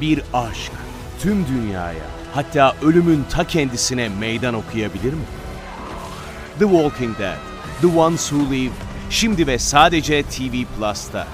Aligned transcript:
Bir 0.00 0.22
aşk 0.32 0.72
tüm 1.20 1.46
dünyaya 1.46 2.04
hatta 2.34 2.74
ölümün 2.82 3.24
ta 3.30 3.46
kendisine 3.46 4.08
meydan 4.08 4.54
okuyabilir 4.54 5.12
mi? 5.12 5.24
The 6.58 6.64
Walking 6.64 7.18
Dead, 7.18 7.36
The 7.80 7.98
Ones 7.98 8.28
Who 8.28 8.54
Live, 8.54 8.72
şimdi 9.10 9.46
ve 9.46 9.58
sadece 9.58 10.22
TV 10.22 10.64
Plus'ta. 10.76 11.26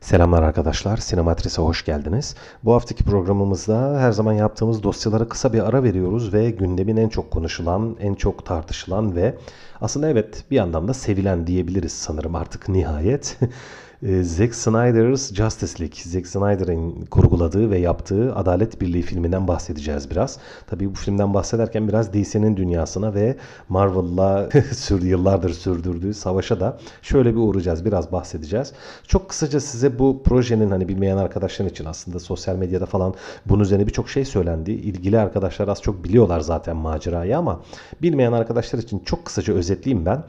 Selamlar 0.00 0.42
arkadaşlar, 0.42 0.96
Sinematris'e 0.96 1.62
hoş 1.62 1.84
geldiniz. 1.84 2.36
Bu 2.64 2.74
haftaki 2.74 3.04
programımızda 3.04 4.00
her 4.00 4.12
zaman 4.12 4.32
yaptığımız 4.32 4.82
dosyalara 4.82 5.28
kısa 5.28 5.52
bir 5.52 5.68
ara 5.68 5.82
veriyoruz 5.82 6.32
ve 6.32 6.50
gündemin 6.50 6.96
en 6.96 7.08
çok 7.08 7.30
konuşulan, 7.30 7.96
en 8.00 8.14
çok 8.14 8.46
tartışılan 8.46 9.16
ve 9.16 9.34
aslında 9.80 10.08
evet 10.08 10.44
bir 10.50 10.56
yandan 10.56 10.88
da 10.88 10.94
sevilen 10.94 11.46
diyebiliriz 11.46 11.92
sanırım 11.92 12.34
artık 12.34 12.68
nihayet. 12.68 13.38
Ee, 14.06 14.22
Zack 14.22 14.54
Snyder's 14.54 15.34
Justice 15.34 15.80
League, 15.80 15.96
Zack 16.04 16.26
Snyder'ın 16.26 17.04
kurguladığı 17.04 17.70
ve 17.70 17.78
yaptığı 17.78 18.34
Adalet 18.34 18.80
Birliği 18.80 19.02
filminden 19.02 19.48
bahsedeceğiz 19.48 20.10
biraz. 20.10 20.38
Tabii 20.66 20.90
bu 20.90 20.94
filmden 20.94 21.34
bahsederken 21.34 21.88
biraz 21.88 22.12
DC'nin 22.12 22.56
dünyasına 22.56 23.14
ve 23.14 23.36
Marvel'la 23.68 24.48
yıllardır 25.02 25.50
sürdürdüğü 25.50 26.14
savaşa 26.14 26.60
da 26.60 26.78
şöyle 27.02 27.34
bir 27.34 27.40
uğrayacağız, 27.40 27.84
biraz 27.84 28.12
bahsedeceğiz. 28.12 28.72
Çok 29.06 29.28
kısaca 29.28 29.60
size 29.60 29.98
bu 29.98 30.22
projenin 30.22 30.70
hani 30.70 30.88
bilmeyen 30.88 31.16
arkadaşlar 31.16 31.66
için 31.66 31.84
aslında 31.84 32.18
sosyal 32.18 32.56
medyada 32.56 32.86
falan 32.86 33.14
bunun 33.46 33.62
üzerine 33.62 33.86
birçok 33.86 34.10
şey 34.10 34.24
söylendi. 34.24 34.72
İlgili 34.72 35.18
arkadaşlar 35.18 35.68
az 35.68 35.82
çok 35.82 36.04
biliyorlar 36.04 36.40
zaten 36.40 36.76
macerayı 36.76 37.38
ama 37.38 37.62
bilmeyen 38.02 38.32
arkadaşlar 38.32 38.78
için 38.78 38.98
çok 38.98 39.24
kısaca 39.24 39.54
özetleyeyim 39.54 40.06
ben. 40.06 40.24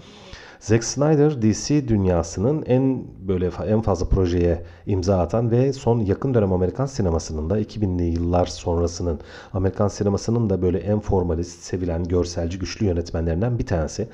Zack 0.63 0.83
Snyder 0.83 1.41
DC 1.41 1.87
dünyasının 1.87 2.63
en 2.65 3.05
böyle 3.27 3.49
en 3.67 3.81
fazla 3.81 4.09
projeye 4.09 4.63
imza 4.85 5.19
atan 5.19 5.51
ve 5.51 5.73
son 5.73 5.99
yakın 5.99 6.33
dönem 6.33 6.53
Amerikan 6.53 6.85
sinemasının 6.85 7.49
da 7.49 7.61
2000'li 7.61 8.03
yıllar 8.03 8.45
sonrasının 8.45 9.19
Amerikan 9.53 9.87
sinemasının 9.87 10.49
da 10.49 10.61
böyle 10.61 10.77
en 10.77 10.99
formalist, 10.99 11.63
sevilen, 11.63 12.03
görselci, 12.03 12.59
güçlü 12.59 12.85
yönetmenlerinden 12.85 13.59
bir 13.59 13.65
tanesi. 13.65 14.07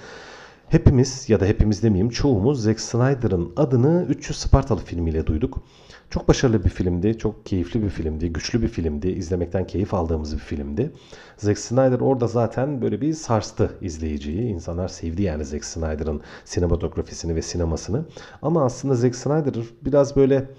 Hepimiz 0.69 1.29
ya 1.29 1.39
da 1.39 1.45
hepimiz 1.45 1.83
demeyeyim 1.83 2.09
çoğumuz 2.09 2.63
Zack 2.63 2.79
Snyder'ın 2.79 3.51
adını 3.55 4.05
300 4.09 4.37
Spartalı 4.37 4.79
filmiyle 4.79 5.27
duyduk. 5.27 5.57
Çok 6.09 6.27
başarılı 6.27 6.63
bir 6.63 6.69
filmdi, 6.69 7.17
çok 7.17 7.45
keyifli 7.45 7.83
bir 7.83 7.89
filmdi, 7.89 8.33
güçlü 8.33 8.61
bir 8.61 8.67
filmdi, 8.67 9.07
izlemekten 9.07 9.67
keyif 9.67 9.93
aldığımız 9.93 10.33
bir 10.33 10.39
filmdi. 10.39 10.91
Zack 11.37 11.59
Snyder 11.59 11.99
orada 11.99 12.27
zaten 12.27 12.81
böyle 12.81 13.01
bir 13.01 13.13
sarstı 13.13 13.71
izleyiciyi. 13.81 14.41
İnsanlar 14.41 14.87
sevdi 14.87 15.21
yani 15.21 15.45
Zack 15.45 15.65
Snyder'ın 15.65 16.21
sinematografisini 16.45 17.35
ve 17.35 17.41
sinemasını. 17.41 18.05
Ama 18.41 18.65
aslında 18.65 18.95
Zack 18.95 19.15
Snyder 19.15 19.53
biraz 19.81 20.15
böyle 20.15 20.49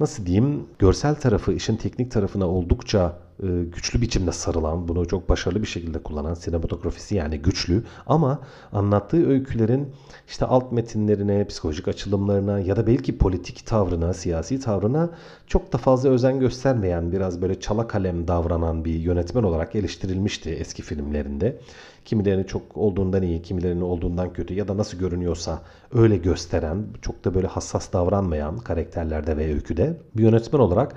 nasıl 0.00 0.26
diyeyim 0.26 0.66
görsel 0.78 1.14
tarafı, 1.14 1.52
işin 1.52 1.76
teknik 1.76 2.10
tarafına 2.10 2.48
oldukça 2.48 3.16
e, 3.42 3.46
güçlü 3.74 4.00
biçimde 4.00 4.32
sarılan, 4.32 4.88
bunu 4.88 5.08
çok 5.08 5.28
başarılı 5.28 5.62
bir 5.62 5.66
şekilde 5.66 5.98
kullanan 5.98 6.34
sinematografisi 6.34 7.14
yani 7.14 7.38
güçlü 7.38 7.82
ama 8.06 8.40
anlattığı 8.72 9.28
öykülerin 9.28 9.88
işte 10.28 10.44
alt 10.46 10.72
metinlerine, 10.72 11.46
psikolojik 11.46 11.88
açılımlarına 11.88 12.60
ya 12.60 12.76
da 12.76 12.86
belki 12.86 13.18
politik 13.18 13.66
tavrına, 13.66 14.14
siyasi 14.14 14.60
tavrına 14.60 15.10
çok 15.46 15.72
da 15.72 15.78
fazla 15.78 16.08
özen 16.08 16.40
göstermeyen, 16.40 17.12
biraz 17.12 17.42
böyle 17.42 17.60
çala 17.60 17.86
kalem 17.86 18.28
davranan 18.28 18.84
bir 18.84 18.94
yönetmen 18.94 19.42
olarak 19.42 19.74
eleştirilmişti 19.74 20.50
eski 20.50 20.82
filmlerinde. 20.82 21.58
Kimilerini 22.04 22.46
çok 22.46 22.76
olduğundan 22.76 23.22
iyi, 23.22 23.42
kimilerini 23.42 23.84
olduğundan 23.84 24.32
kötü 24.32 24.54
ya 24.54 24.68
da 24.68 24.76
nasıl 24.76 24.98
görünüyorsa 24.98 25.62
öyle 25.94 26.16
gösteren, 26.16 26.86
çok 27.02 27.24
da 27.24 27.34
böyle 27.34 27.46
hassas 27.46 27.92
davranmayan 27.92 28.58
karakterlerde 28.58 29.36
ve 29.36 29.54
öyküde 29.54 29.96
bir 30.16 30.22
yönetmen 30.22 30.60
olarak 30.60 30.96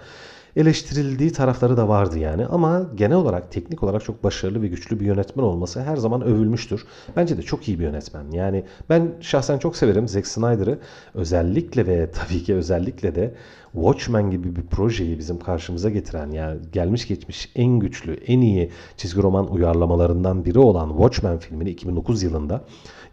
eleştirildiği 0.58 1.32
tarafları 1.32 1.78
da 1.78 1.88
vardı 1.88 2.20
yani. 2.20 2.46
Ama 2.46 2.90
genel 2.96 3.18
olarak 3.18 3.52
teknik 3.52 3.84
olarak 3.84 4.04
çok 4.04 4.24
başarılı 4.24 4.62
ve 4.62 4.68
güçlü 4.68 5.00
bir 5.00 5.06
yönetmen 5.06 5.44
olması 5.44 5.82
her 5.82 5.98
zaman 5.98 6.22
övülmüştür. 6.22 6.86
Bence 7.16 7.38
de 7.38 7.42
çok 7.42 7.68
iyi 7.68 7.80
bir 7.80 7.84
yönetmen. 7.84 8.32
Yani 8.32 8.64
ben 8.90 9.14
şahsen 9.22 9.58
çok 9.58 9.78
severim 9.78 10.08
Zack 10.08 10.28
Snyder'ı. 10.28 10.80
Özellikle 11.14 11.88
ve 11.88 12.12
tabii 12.16 12.44
ki 12.44 12.56
özellikle 12.56 13.16
de 13.16 13.34
Watchmen 13.74 14.32
gibi 14.32 14.56
bir 14.56 14.62
projeyi 14.62 15.20
bizim 15.20 15.40
karşımıza 15.40 15.90
getiren 15.90 16.32
yani 16.32 16.60
gelmiş 16.72 17.08
geçmiş 17.08 17.52
en 17.56 17.80
güçlü, 17.80 18.14
en 18.14 18.42
iyi 18.42 18.72
çizgi 18.98 19.22
roman 19.22 19.52
uyarlamalarından 19.52 20.46
biri 20.46 20.60
olan 20.60 20.90
Watchmen 20.90 21.38
filmini 21.38 21.70
2009 21.70 22.24
yılında 22.24 22.64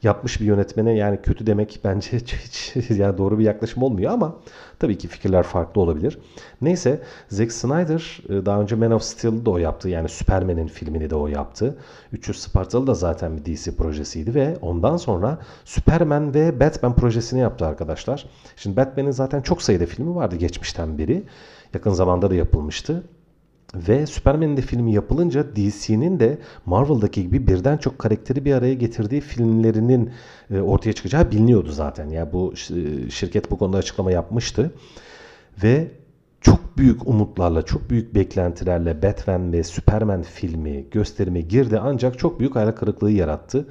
yapmış 0.04 0.40
bir 0.40 0.46
yönetmene 0.46 0.92
yani 0.92 1.22
kötü 1.22 1.46
demek 1.46 1.80
bence 1.84 2.10
hiç, 2.18 2.72
yani 2.90 3.18
doğru 3.18 3.38
bir 3.38 3.44
yaklaşım 3.44 3.82
olmuyor 3.82 4.12
ama 4.12 4.36
tabii 4.78 4.98
ki 4.98 5.08
fikirler 5.08 5.42
farklı 5.42 5.80
olabilir. 5.80 6.18
Neyse 6.60 7.02
Zack 7.28 7.52
Snyder 7.52 8.22
e, 8.28 8.46
daha 8.46 8.60
önce 8.60 8.76
Man 8.76 8.90
of 8.90 9.02
Steel'ı 9.02 9.46
da 9.46 9.50
o 9.50 9.58
yaptı. 9.58 9.88
Yani 9.88 10.08
Superman'in 10.08 10.66
filmini 10.66 11.10
de 11.10 11.14
o 11.14 11.28
yaptı. 11.28 11.78
300 12.12 12.42
Spartalı 12.42 12.86
da 12.86 12.94
zaten 12.94 13.36
bir 13.36 13.44
DC 13.44 13.76
projesiydi 13.76 14.34
ve 14.34 14.56
ondan 14.62 14.96
sonra 14.96 15.38
Superman 15.64 16.34
ve 16.34 16.60
Batman 16.60 16.96
projesini 16.96 17.40
yaptı 17.40 17.66
arkadaşlar. 17.66 18.26
Şimdi 18.56 18.76
Batman'in 18.76 19.10
zaten 19.10 19.42
çok 19.42 19.62
sayıda 19.62 19.86
filmi 19.86 20.14
vardı 20.14 20.36
geçmişten 20.36 20.98
beri. 20.98 21.24
Yakın 21.74 21.90
zamanda 21.90 22.30
da 22.30 22.34
yapılmıştı. 22.34 23.02
Ve 23.74 24.06
Superman'in 24.06 24.56
de 24.56 24.60
filmi 24.60 24.92
yapılınca 24.92 25.56
DC'nin 25.56 26.20
de 26.20 26.38
Marvel'daki 26.66 27.22
gibi 27.22 27.46
birden 27.46 27.76
çok 27.76 27.98
karakteri 27.98 28.44
bir 28.44 28.54
araya 28.54 28.74
getirdiği 28.74 29.20
filmlerinin 29.20 30.10
e, 30.50 30.60
ortaya 30.60 30.92
çıkacağı 30.92 31.30
biliniyordu 31.30 31.72
zaten. 31.72 32.08
Yani 32.08 32.32
bu 32.32 32.54
şirket 33.10 33.50
bu 33.50 33.58
konuda 33.58 33.76
açıklama 33.76 34.12
yapmıştı. 34.12 34.70
Ve 35.62 35.88
çok 36.40 36.78
büyük 36.78 37.08
umutlarla, 37.08 37.62
çok 37.62 37.90
büyük 37.90 38.14
beklentilerle 38.14 39.02
Batman 39.02 39.52
ve 39.52 39.64
Superman 39.64 40.22
filmi 40.22 40.84
gösterime 40.90 41.40
girdi 41.40 41.78
ancak 41.82 42.18
çok 42.18 42.40
büyük 42.40 42.56
hayal 42.56 42.72
kırıklığı 42.72 43.10
yarattı 43.10 43.66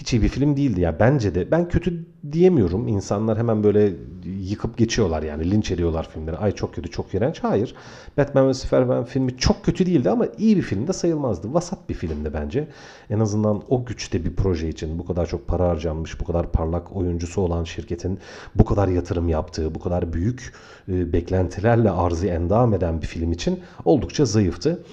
hiç 0.00 0.12
iyi 0.12 0.22
bir 0.22 0.28
film 0.28 0.56
değildi 0.56 0.80
ya 0.80 1.00
bence 1.00 1.34
de. 1.34 1.50
Ben 1.50 1.68
kötü 1.68 2.04
diyemiyorum. 2.32 2.88
İnsanlar 2.88 3.38
hemen 3.38 3.64
böyle 3.64 3.92
yıkıp 4.24 4.78
geçiyorlar 4.78 5.22
yani 5.22 5.50
linç 5.50 5.70
ediyorlar 5.70 6.08
filmleri. 6.08 6.36
Ay 6.36 6.52
çok 6.52 6.74
kötü, 6.74 6.90
çok 6.90 7.14
iğrenç. 7.14 7.38
Hayır. 7.42 7.74
Batman 8.16 8.48
ve 8.48 8.54
Superman 8.54 9.04
filmi 9.04 9.36
çok 9.36 9.64
kötü 9.64 9.86
değildi 9.86 10.10
ama 10.10 10.26
iyi 10.38 10.56
bir 10.56 10.62
film 10.62 10.88
de 10.88 10.92
sayılmazdı. 10.92 11.54
Vasat 11.54 11.88
bir 11.88 11.94
filmdi 11.94 12.30
bence. 12.34 12.68
En 13.10 13.20
azından 13.20 13.62
o 13.68 13.84
güçte 13.84 14.24
bir 14.24 14.36
proje 14.36 14.68
için 14.68 14.98
bu 14.98 15.06
kadar 15.06 15.26
çok 15.26 15.48
para 15.48 15.68
harcanmış, 15.68 16.20
bu 16.20 16.24
kadar 16.24 16.52
parlak 16.52 16.96
oyuncusu 16.96 17.40
olan 17.40 17.64
şirketin 17.64 18.18
bu 18.54 18.64
kadar 18.64 18.88
yatırım 18.88 19.28
yaptığı, 19.28 19.74
bu 19.74 19.80
kadar 19.80 20.12
büyük 20.12 20.52
e, 20.88 21.12
beklentilerle 21.12 21.90
arzı 21.90 22.26
endam 22.26 22.74
eden 22.74 23.02
bir 23.02 23.06
film 23.06 23.32
için 23.32 23.60
oldukça 23.84 24.24
zayıftı. 24.24 24.84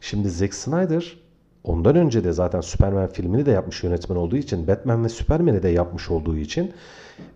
Şimdi 0.00 0.30
Zack 0.30 0.54
Snyder 0.54 1.27
Ondan 1.68 1.96
önce 1.96 2.24
de 2.24 2.32
zaten 2.32 2.60
Superman 2.60 3.08
filmini 3.08 3.46
de 3.46 3.50
yapmış 3.50 3.84
yönetmen 3.84 4.16
olduğu 4.16 4.36
için, 4.36 4.66
Batman 4.66 5.04
ve 5.04 5.08
Superman'i 5.08 5.62
de 5.62 5.68
yapmış 5.68 6.10
olduğu 6.10 6.36
için 6.36 6.72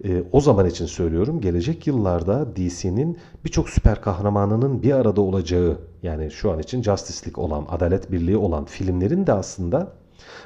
e, 0.04 0.22
o 0.32 0.40
zaman 0.40 0.66
için 0.66 0.86
söylüyorum 0.86 1.40
gelecek 1.40 1.86
yıllarda 1.86 2.56
DC'nin 2.56 3.18
birçok 3.44 3.70
süper 3.70 4.00
kahramanının 4.00 4.82
bir 4.82 4.92
arada 4.92 5.20
olacağı 5.20 5.78
yani 6.02 6.30
şu 6.30 6.50
an 6.50 6.58
için 6.58 6.82
Justice 6.82 7.26
League 7.26 7.44
olan, 7.44 7.66
Adalet 7.68 8.12
Birliği 8.12 8.36
olan 8.36 8.64
filmlerin 8.64 9.26
de 9.26 9.32
aslında 9.32 9.92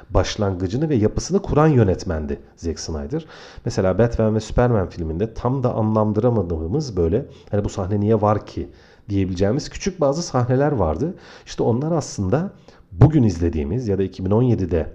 başlangıcını 0.09 0.89
ve 0.89 0.95
yapısını 0.95 1.41
kuran 1.41 1.67
yönetmendi 1.67 2.39
Zack 2.55 2.79
Snyder. 2.79 3.25
Mesela 3.65 3.97
Batman 3.97 4.35
ve 4.35 4.39
Superman 4.39 4.89
filminde 4.89 5.33
tam 5.33 5.63
da 5.63 5.73
anlamdıramadığımız 5.73 6.97
böyle 6.97 7.25
hani 7.51 7.63
bu 7.63 7.69
sahne 7.69 7.99
niye 7.99 8.21
var 8.21 8.45
ki 8.45 8.69
diyebileceğimiz 9.09 9.69
küçük 9.69 10.01
bazı 10.01 10.23
sahneler 10.23 10.71
vardı. 10.71 11.13
İşte 11.45 11.63
onlar 11.63 11.91
aslında 11.91 12.51
bugün 12.91 13.23
izlediğimiz 13.23 13.87
ya 13.87 13.97
da 13.97 14.03
2017'de 14.03 14.93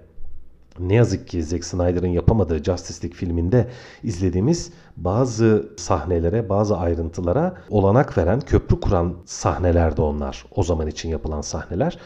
ne 0.79 0.95
yazık 0.95 1.27
ki 1.27 1.43
Zack 1.43 1.65
Snyder'ın 1.65 2.07
yapamadığı 2.07 2.63
Justice 2.63 3.03
League 3.03 3.17
filminde 3.17 3.67
izlediğimiz 4.03 4.71
bazı 4.97 5.69
sahnelere, 5.77 6.49
bazı 6.49 6.77
ayrıntılara 6.77 7.57
olanak 7.69 8.17
veren, 8.17 8.39
köprü 8.39 8.79
kuran 8.79 9.13
sahnelerdi 9.25 10.01
onlar. 10.01 10.45
O 10.55 10.63
zaman 10.63 10.87
için 10.87 11.09
yapılan 11.09 11.41
sahneler. 11.41 11.97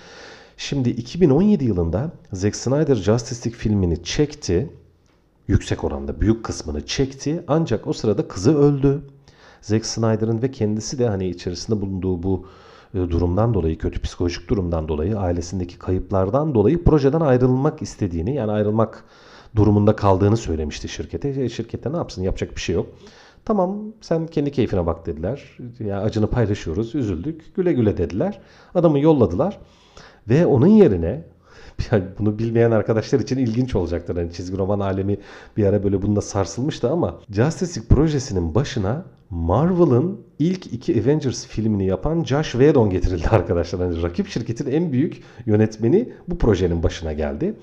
Şimdi 0.57 0.89
2017 0.89 1.66
yılında 1.66 2.12
Zack 2.33 2.56
Snyder 2.56 2.95
Justice 2.95 3.50
League 3.50 3.60
filmini 3.60 4.04
çekti. 4.04 4.69
Yüksek 5.48 5.83
oranda 5.83 6.22
büyük 6.22 6.45
kısmını 6.45 6.86
çekti. 6.86 7.44
Ancak 7.48 7.88
o 7.88 7.94
sırada 7.94 8.28
kızı 8.28 8.57
öldü. 8.57 9.01
Zack 9.62 9.86
Snyder'ın 9.86 10.42
ve 10.42 10.51
kendisi 10.51 11.00
de 11.00 11.07
hani 11.07 11.30
içerisinde 11.30 11.81
bulunduğu 11.81 12.24
bu 12.24 12.45
durumdan 12.98 13.54
dolayı, 13.54 13.78
kötü 13.78 14.02
psikolojik 14.02 14.50
durumdan 14.50 14.88
dolayı, 14.88 15.20
ailesindeki 15.20 15.80
kayıplardan 15.80 16.56
dolayı 16.56 16.84
projeden 16.84 17.20
ayrılmak 17.20 17.82
istediğini, 17.82 18.36
yani 18.36 18.52
ayrılmak 18.52 19.04
durumunda 19.56 19.96
kaldığını 19.96 20.38
söylemişti 20.38 20.90
şirkete. 20.90 21.30
E, 21.30 21.50
şirkette 21.50 21.94
ne 21.94 21.98
yapsın? 21.98 22.24
Yapacak 22.24 22.56
bir 22.56 22.62
şey 22.62 22.76
yok. 22.76 22.88
Tamam 23.46 23.80
sen 24.02 24.28
kendi 24.28 24.52
keyfine 24.52 24.86
bak 24.86 25.06
dediler. 25.06 25.58
Ya 25.80 26.02
acını 26.02 26.28
paylaşıyoruz, 26.28 26.96
üzüldük. 26.96 27.56
Güle 27.56 27.74
güle 27.74 27.98
dediler. 27.98 28.40
Adamı 28.76 29.00
yolladılar. 29.00 29.60
Ve 30.30 30.46
onun 30.46 30.68
yerine 30.68 31.24
Yani 31.92 32.04
bunu 32.20 32.40
bilmeyen 32.40 32.72
arkadaşlar 32.72 33.20
için 33.20 33.38
ilginç 33.38 33.76
olacaktır. 33.76 34.16
Hani 34.16 34.32
çizgi 34.32 34.58
roman 34.58 34.80
alemi 34.80 35.18
bir 35.58 35.66
ara 35.66 35.84
böyle 35.84 36.02
bununla 36.02 36.22
sarsılmıştı 36.22 36.90
ama 36.90 37.20
Justice 37.32 37.80
League 37.80 37.96
projesinin 37.96 38.56
başına 38.56 39.06
Marvel'ın 39.30 40.22
ilk 40.40 40.74
iki 40.74 41.02
Avengers 41.02 41.48
filmini 41.48 41.86
yapan 41.86 42.24
Josh 42.24 42.52
Whedon 42.52 42.90
getirildi 42.90 43.28
arkadaşlar. 43.32 43.82
Hani 43.82 44.02
rakip 44.04 44.28
şirketin 44.28 44.72
en 44.72 44.92
büyük 44.92 45.24
yönetmeni 45.46 46.10
bu 46.28 46.38
projenin 46.38 46.84
başına 46.84 47.14
geldi. 47.14 47.56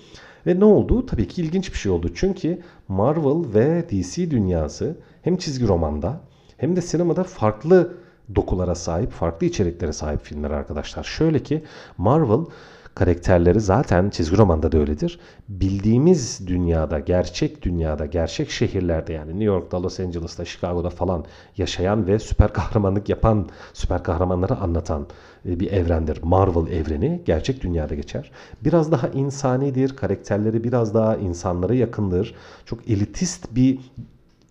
Ve 0.46 0.60
ne 0.60 0.64
oldu? 0.64 1.06
Tabii 1.06 1.28
ki 1.28 1.42
ilginç 1.42 1.72
bir 1.72 1.78
şey 1.78 1.92
oldu. 1.92 2.10
Çünkü 2.14 2.62
Marvel 2.88 3.54
ve 3.54 3.84
DC 3.90 4.30
dünyası 4.30 4.96
hem 5.22 5.36
çizgi 5.36 5.68
romanda 5.68 6.20
hem 6.56 6.76
de 6.76 6.80
sinemada 6.80 7.24
farklı 7.24 7.94
dokulara 8.34 8.74
sahip, 8.74 9.10
farklı 9.10 9.46
içeriklere 9.46 9.92
sahip 9.92 10.22
filmler 10.22 10.50
arkadaşlar. 10.50 11.04
Şöyle 11.04 11.38
ki 11.38 11.62
Marvel 11.98 12.44
karakterleri 12.94 13.60
zaten 13.60 14.10
çizgi 14.10 14.36
romanda 14.36 14.72
da 14.72 14.78
öyledir. 14.78 15.18
Bildiğimiz 15.48 16.46
dünyada, 16.46 16.98
gerçek 16.98 17.62
dünyada, 17.62 18.06
gerçek 18.06 18.50
şehirlerde 18.50 19.12
yani 19.12 19.30
New 19.30 19.44
York'ta, 19.44 19.82
Los 19.82 20.00
Angeles'ta, 20.00 20.44
Chicago'da 20.44 20.90
falan 20.90 21.24
yaşayan 21.56 22.06
ve 22.06 22.18
süper 22.18 22.52
kahramanlık 22.52 23.08
yapan, 23.08 23.48
süper 23.72 24.02
kahramanları 24.02 24.56
anlatan 24.56 25.06
e, 25.48 25.60
bir 25.60 25.72
evrendir. 25.72 26.22
Marvel 26.22 26.72
evreni 26.72 27.22
gerçek 27.24 27.62
dünyada 27.62 27.94
geçer. 27.94 28.30
Biraz 28.64 28.92
daha 28.92 29.08
insanidir, 29.08 29.96
karakterleri 29.96 30.64
biraz 30.64 30.94
daha 30.94 31.16
insanlara 31.16 31.74
yakındır. 31.74 32.34
Çok 32.66 32.90
elitist 32.90 33.54
bir 33.54 33.78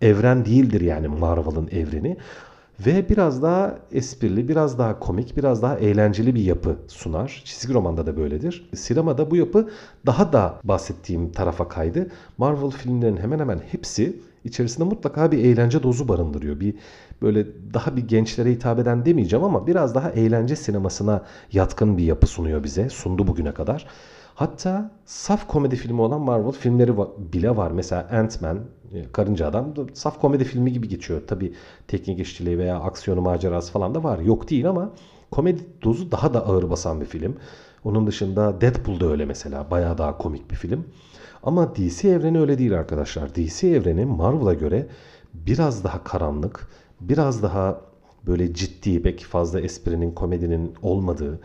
evren 0.02 0.44
değildir 0.44 0.80
yani 0.80 1.08
Marvel'ın 1.08 1.68
evreni 1.68 2.16
ve 2.80 3.08
biraz 3.08 3.42
daha 3.42 3.78
esprili, 3.92 4.48
biraz 4.48 4.78
daha 4.78 4.98
komik, 4.98 5.36
biraz 5.36 5.62
daha 5.62 5.78
eğlenceli 5.78 6.34
bir 6.34 6.42
yapı 6.42 6.76
sunar. 6.88 7.42
Çizgi 7.44 7.74
romanda 7.74 8.06
da 8.06 8.16
böyledir. 8.16 8.70
Sinemada 8.74 9.30
bu 9.30 9.36
yapı 9.36 9.70
daha 10.06 10.32
da 10.32 10.60
bahsettiğim 10.64 11.32
tarafa 11.32 11.68
kaydı. 11.68 12.08
Marvel 12.38 12.70
filmlerinin 12.70 13.20
hemen 13.20 13.38
hemen 13.38 13.60
hepsi 13.72 14.16
içerisinde 14.44 14.84
mutlaka 14.84 15.32
bir 15.32 15.38
eğlence 15.38 15.82
dozu 15.82 16.08
barındırıyor. 16.08 16.60
Bir 16.60 16.74
böyle 17.24 17.46
daha 17.74 17.96
bir 17.96 18.08
gençlere 18.08 18.50
hitap 18.50 18.78
eden 18.78 19.06
demeyeceğim 19.06 19.44
ama 19.44 19.66
biraz 19.66 19.94
daha 19.94 20.10
eğlence 20.10 20.56
sinemasına 20.56 21.24
yatkın 21.52 21.98
bir 21.98 22.04
yapı 22.04 22.26
sunuyor 22.26 22.64
bize. 22.64 22.88
Sundu 22.88 23.26
bugüne 23.26 23.54
kadar. 23.54 23.86
Hatta 24.34 24.90
saf 25.04 25.48
komedi 25.48 25.76
filmi 25.76 26.00
olan 26.00 26.20
Marvel 26.20 26.52
filmleri 26.52 26.92
bile 27.18 27.56
var. 27.56 27.70
Mesela 27.70 28.08
Ant-Man, 28.12 28.58
e, 28.94 29.12
Karınca 29.12 29.46
Adam 29.48 29.76
da 29.76 29.82
saf 29.94 30.20
komedi 30.20 30.44
filmi 30.44 30.72
gibi 30.72 30.88
geçiyor. 30.88 31.22
Tabi 31.26 31.54
teknik 31.88 32.20
işçiliği 32.20 32.58
veya 32.58 32.80
aksiyonu 32.80 33.20
macerası 33.20 33.72
falan 33.72 33.94
da 33.94 34.04
var. 34.04 34.18
Yok 34.18 34.50
değil 34.50 34.68
ama 34.68 34.90
komedi 35.30 35.62
dozu 35.82 36.12
daha 36.12 36.34
da 36.34 36.46
ağır 36.46 36.70
basan 36.70 37.00
bir 37.00 37.06
film. 37.06 37.36
Onun 37.84 38.06
dışında 38.06 38.60
Deadpool 38.60 39.00
da 39.00 39.06
öyle 39.06 39.24
mesela. 39.24 39.70
Bayağı 39.70 39.98
daha 39.98 40.18
komik 40.18 40.50
bir 40.50 40.56
film. 40.56 40.84
Ama 41.42 41.76
DC 41.76 42.08
evreni 42.08 42.40
öyle 42.40 42.58
değil 42.58 42.78
arkadaşlar. 42.78 43.34
DC 43.34 43.68
evreni 43.68 44.04
Marvel'a 44.04 44.54
göre 44.54 44.86
biraz 45.34 45.84
daha 45.84 46.04
karanlık, 46.04 46.68
biraz 47.00 47.42
daha 47.42 47.80
böyle 48.26 48.54
ciddi, 48.54 49.02
pek 49.02 49.24
fazla 49.24 49.60
esprinin, 49.60 50.12
komedinin 50.12 50.74
olmadığı, 50.82 51.40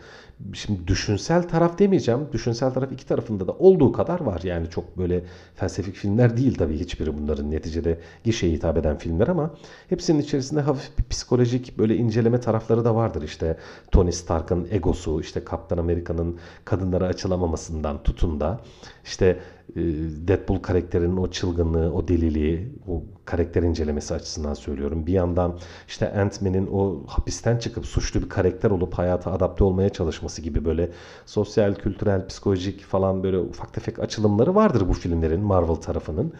şimdi 0.52 0.86
düşünsel 0.86 1.48
taraf 1.48 1.78
demeyeceğim. 1.78 2.20
Düşünsel 2.32 2.70
taraf 2.70 2.92
iki 2.92 3.06
tarafında 3.06 3.46
da 3.46 3.52
olduğu 3.52 3.92
kadar 3.92 4.20
var. 4.20 4.40
Yani 4.44 4.70
çok 4.70 4.98
böyle 4.98 5.24
felsefik 5.54 5.94
filmler 5.94 6.36
değil 6.36 6.54
tabii 6.54 6.80
hiçbiri 6.80 7.18
bunların 7.18 7.50
neticede 7.50 7.98
gişeye 8.24 8.52
hitap 8.52 8.76
eden 8.76 8.98
filmler 8.98 9.28
ama 9.28 9.50
hepsinin 9.88 10.22
içerisinde 10.22 10.60
hafif 10.60 10.98
bir 10.98 11.04
psikolojik 11.04 11.78
böyle 11.78 11.96
inceleme 11.96 12.40
tarafları 12.40 12.84
da 12.84 12.94
vardır. 12.94 13.22
İşte 13.22 13.56
Tony 13.90 14.12
Stark'ın 14.12 14.68
egosu, 14.70 15.20
işte 15.20 15.44
Kaptan 15.44 15.78
Amerika'nın 15.78 16.38
kadınlara 16.64 17.06
açılamamasından 17.06 18.02
tutun 18.02 18.40
da 18.40 18.60
işte 19.04 19.38
e, 19.76 19.80
Deadpool 20.28 20.58
karakterinin 20.58 21.16
o 21.16 21.30
çılgınlığı, 21.30 21.92
o 21.92 22.08
deliliği, 22.08 22.72
o 22.88 23.02
karakter 23.24 23.62
incelemesi 23.62 24.14
açısından 24.14 24.54
söylüyorum. 24.54 25.06
Bir 25.06 25.12
yandan 25.12 25.58
işte 25.88 26.12
Ant-Man'in 26.12 26.66
o 26.72 27.02
hapisten 27.06 27.58
çıkıp 27.58 27.86
suçlu 27.86 28.22
bir 28.22 28.28
karakter 28.28 28.70
olup 28.70 28.94
hayata 28.94 29.32
adapte 29.32 29.64
olmaya 29.64 29.88
çalışması 29.88 30.29
gibi 30.38 30.64
böyle 30.64 30.90
sosyal, 31.26 31.74
kültürel, 31.74 32.26
psikolojik 32.26 32.80
falan 32.80 33.22
böyle 33.22 33.38
ufak 33.38 33.72
tefek 33.74 33.98
açılımları 33.98 34.54
vardır 34.54 34.88
bu 34.88 34.92
filmlerin 34.92 35.40
Marvel 35.40 35.74
tarafının. 35.74 36.32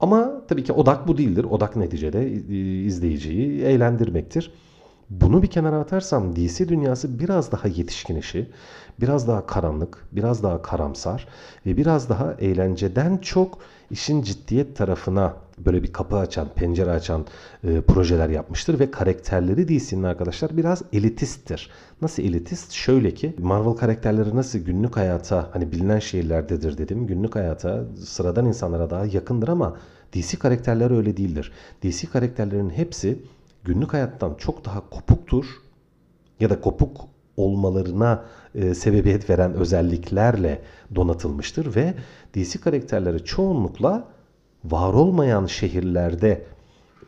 Ama 0.00 0.42
tabii 0.48 0.64
ki 0.64 0.72
odak 0.72 1.08
bu 1.08 1.18
değildir. 1.18 1.44
Odak 1.44 1.76
neticede 1.76 2.30
izleyiciyi 2.84 3.62
eğlendirmektir. 3.62 4.52
Bunu 5.10 5.42
bir 5.42 5.48
kenara 5.48 5.78
atarsam 5.78 6.36
DC 6.36 6.68
dünyası 6.68 7.18
biraz 7.18 7.52
daha 7.52 7.68
yetişkin 7.68 8.16
işi, 8.16 8.50
biraz 9.00 9.28
daha 9.28 9.46
karanlık, 9.46 10.06
biraz 10.12 10.42
daha 10.42 10.62
karamsar 10.62 11.28
ve 11.66 11.76
biraz 11.76 12.08
daha 12.08 12.34
eğlenceden 12.34 13.16
çok 13.16 13.58
işin 13.90 14.22
ciddiyet 14.22 14.76
tarafına 14.76 15.36
böyle 15.58 15.82
bir 15.82 15.92
kapı 15.92 16.16
açan, 16.16 16.48
pencere 16.54 16.90
açan 16.90 17.26
e, 17.64 17.80
projeler 17.80 18.28
yapmıştır 18.28 18.78
ve 18.78 18.90
karakterleri 18.90 19.68
DC'nin 19.68 20.02
arkadaşlar 20.02 20.56
biraz 20.56 20.82
elitisttir. 20.92 21.70
Nasıl 22.02 22.22
elitist? 22.22 22.72
Şöyle 22.72 23.14
ki 23.14 23.34
Marvel 23.38 23.72
karakterleri 23.72 24.36
nasıl 24.36 24.58
günlük 24.58 24.96
hayata 24.96 25.48
hani 25.52 25.72
bilinen 25.72 25.98
şehirlerdedir 25.98 26.78
dedim. 26.78 27.06
Günlük 27.06 27.36
hayata 27.36 27.84
sıradan 28.04 28.46
insanlara 28.46 28.90
daha 28.90 29.06
yakındır 29.06 29.48
ama 29.48 29.76
DC 30.12 30.38
karakterleri 30.38 30.94
öyle 30.94 31.16
değildir. 31.16 31.52
DC 31.82 32.06
karakterlerinin 32.06 32.70
hepsi 32.70 33.18
günlük 33.68 33.92
hayattan 33.92 34.34
çok 34.34 34.64
daha 34.64 34.90
kopuktur 34.90 35.46
ya 36.40 36.50
da 36.50 36.60
kopuk 36.60 37.00
olmalarına 37.36 38.24
e, 38.54 38.74
sebebiyet 38.74 39.30
veren 39.30 39.54
özelliklerle 39.54 40.62
donatılmıştır 40.94 41.76
ve 41.76 41.94
DC 42.34 42.60
karakterleri 42.60 43.24
çoğunlukla 43.24 44.04
var 44.64 44.92
olmayan 44.92 45.46
şehirlerde 45.46 46.44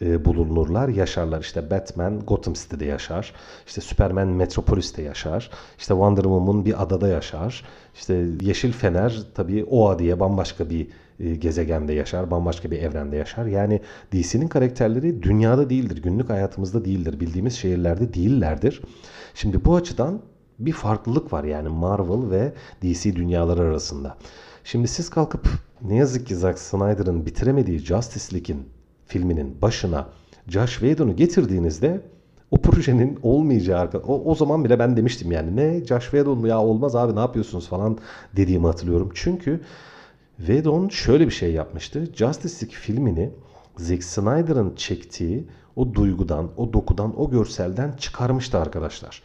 e, 0.02 0.24
bulunurlar, 0.24 0.88
yaşarlar. 0.88 1.40
İşte 1.40 1.70
Batman 1.70 2.20
Gotham 2.20 2.54
City'de 2.54 2.84
yaşar. 2.84 3.32
İşte 3.66 3.80
Superman 3.80 4.28
Metropolis'te 4.28 5.02
yaşar. 5.02 5.50
İşte 5.78 5.94
Wonder 5.94 6.22
Woman 6.22 6.64
bir 6.64 6.82
adada 6.82 7.08
yaşar. 7.08 7.64
İşte 7.94 8.26
Yeşil 8.40 8.72
Fener 8.72 9.22
tabii 9.34 9.64
Oa 9.64 9.98
diye 9.98 10.20
bambaşka 10.20 10.70
bir 10.70 10.88
gezegende 11.38 11.92
yaşar, 11.92 12.30
bambaşka 12.30 12.70
bir 12.70 12.78
evrende 12.82 13.16
yaşar. 13.16 13.46
Yani 13.46 13.80
DC'nin 14.12 14.48
karakterleri 14.48 15.22
dünyada 15.22 15.70
değildir, 15.70 16.02
günlük 16.02 16.30
hayatımızda 16.30 16.84
değildir, 16.84 17.20
bildiğimiz 17.20 17.54
şehirlerde 17.54 18.14
değillerdir. 18.14 18.82
Şimdi 19.34 19.64
bu 19.64 19.76
açıdan 19.76 20.22
bir 20.58 20.72
farklılık 20.72 21.32
var 21.32 21.44
yani 21.44 21.68
Marvel 21.68 22.30
ve 22.30 22.52
DC 22.82 23.16
dünyaları 23.16 23.60
arasında. 23.60 24.16
Şimdi 24.64 24.88
siz 24.88 25.10
kalkıp 25.10 25.48
ne 25.82 25.96
yazık 25.96 26.26
ki 26.26 26.36
Zack 26.36 26.58
Snyder'ın 26.58 27.26
bitiremediği 27.26 27.78
Justice 27.78 28.36
League'in 28.36 28.68
filminin 29.06 29.62
başına 29.62 30.08
Josh 30.48 30.72
Whedon'u 30.72 31.16
getirdiğinizde 31.16 32.00
o 32.50 32.56
projenin 32.56 33.18
olmayacağı 33.22 33.90
o, 34.06 34.22
o 34.24 34.34
zaman 34.34 34.64
bile 34.64 34.78
ben 34.78 34.96
demiştim 34.96 35.32
yani 35.32 35.56
ne 35.56 35.84
Josh 35.86 36.04
Whedon 36.04 36.38
mu 36.38 36.46
ya 36.46 36.60
olmaz 36.60 36.96
abi 36.96 37.16
ne 37.16 37.20
yapıyorsunuz 37.20 37.68
falan 37.68 37.98
dediğimi 38.36 38.66
hatırlıyorum. 38.66 39.10
Çünkü 39.14 39.60
Whedon 40.46 40.88
şöyle 40.88 41.26
bir 41.26 41.32
şey 41.32 41.52
yapmıştı. 41.52 42.04
Justice 42.14 42.54
League 42.54 42.80
filmini 42.80 43.30
Zack 43.76 44.04
Snyder'ın 44.04 44.74
çektiği 44.74 45.46
o 45.76 45.94
duygudan, 45.94 46.50
o 46.56 46.72
dokudan, 46.72 47.20
o 47.20 47.30
görselden 47.30 47.92
çıkarmıştı 47.92 48.58
arkadaşlar. 48.58 49.22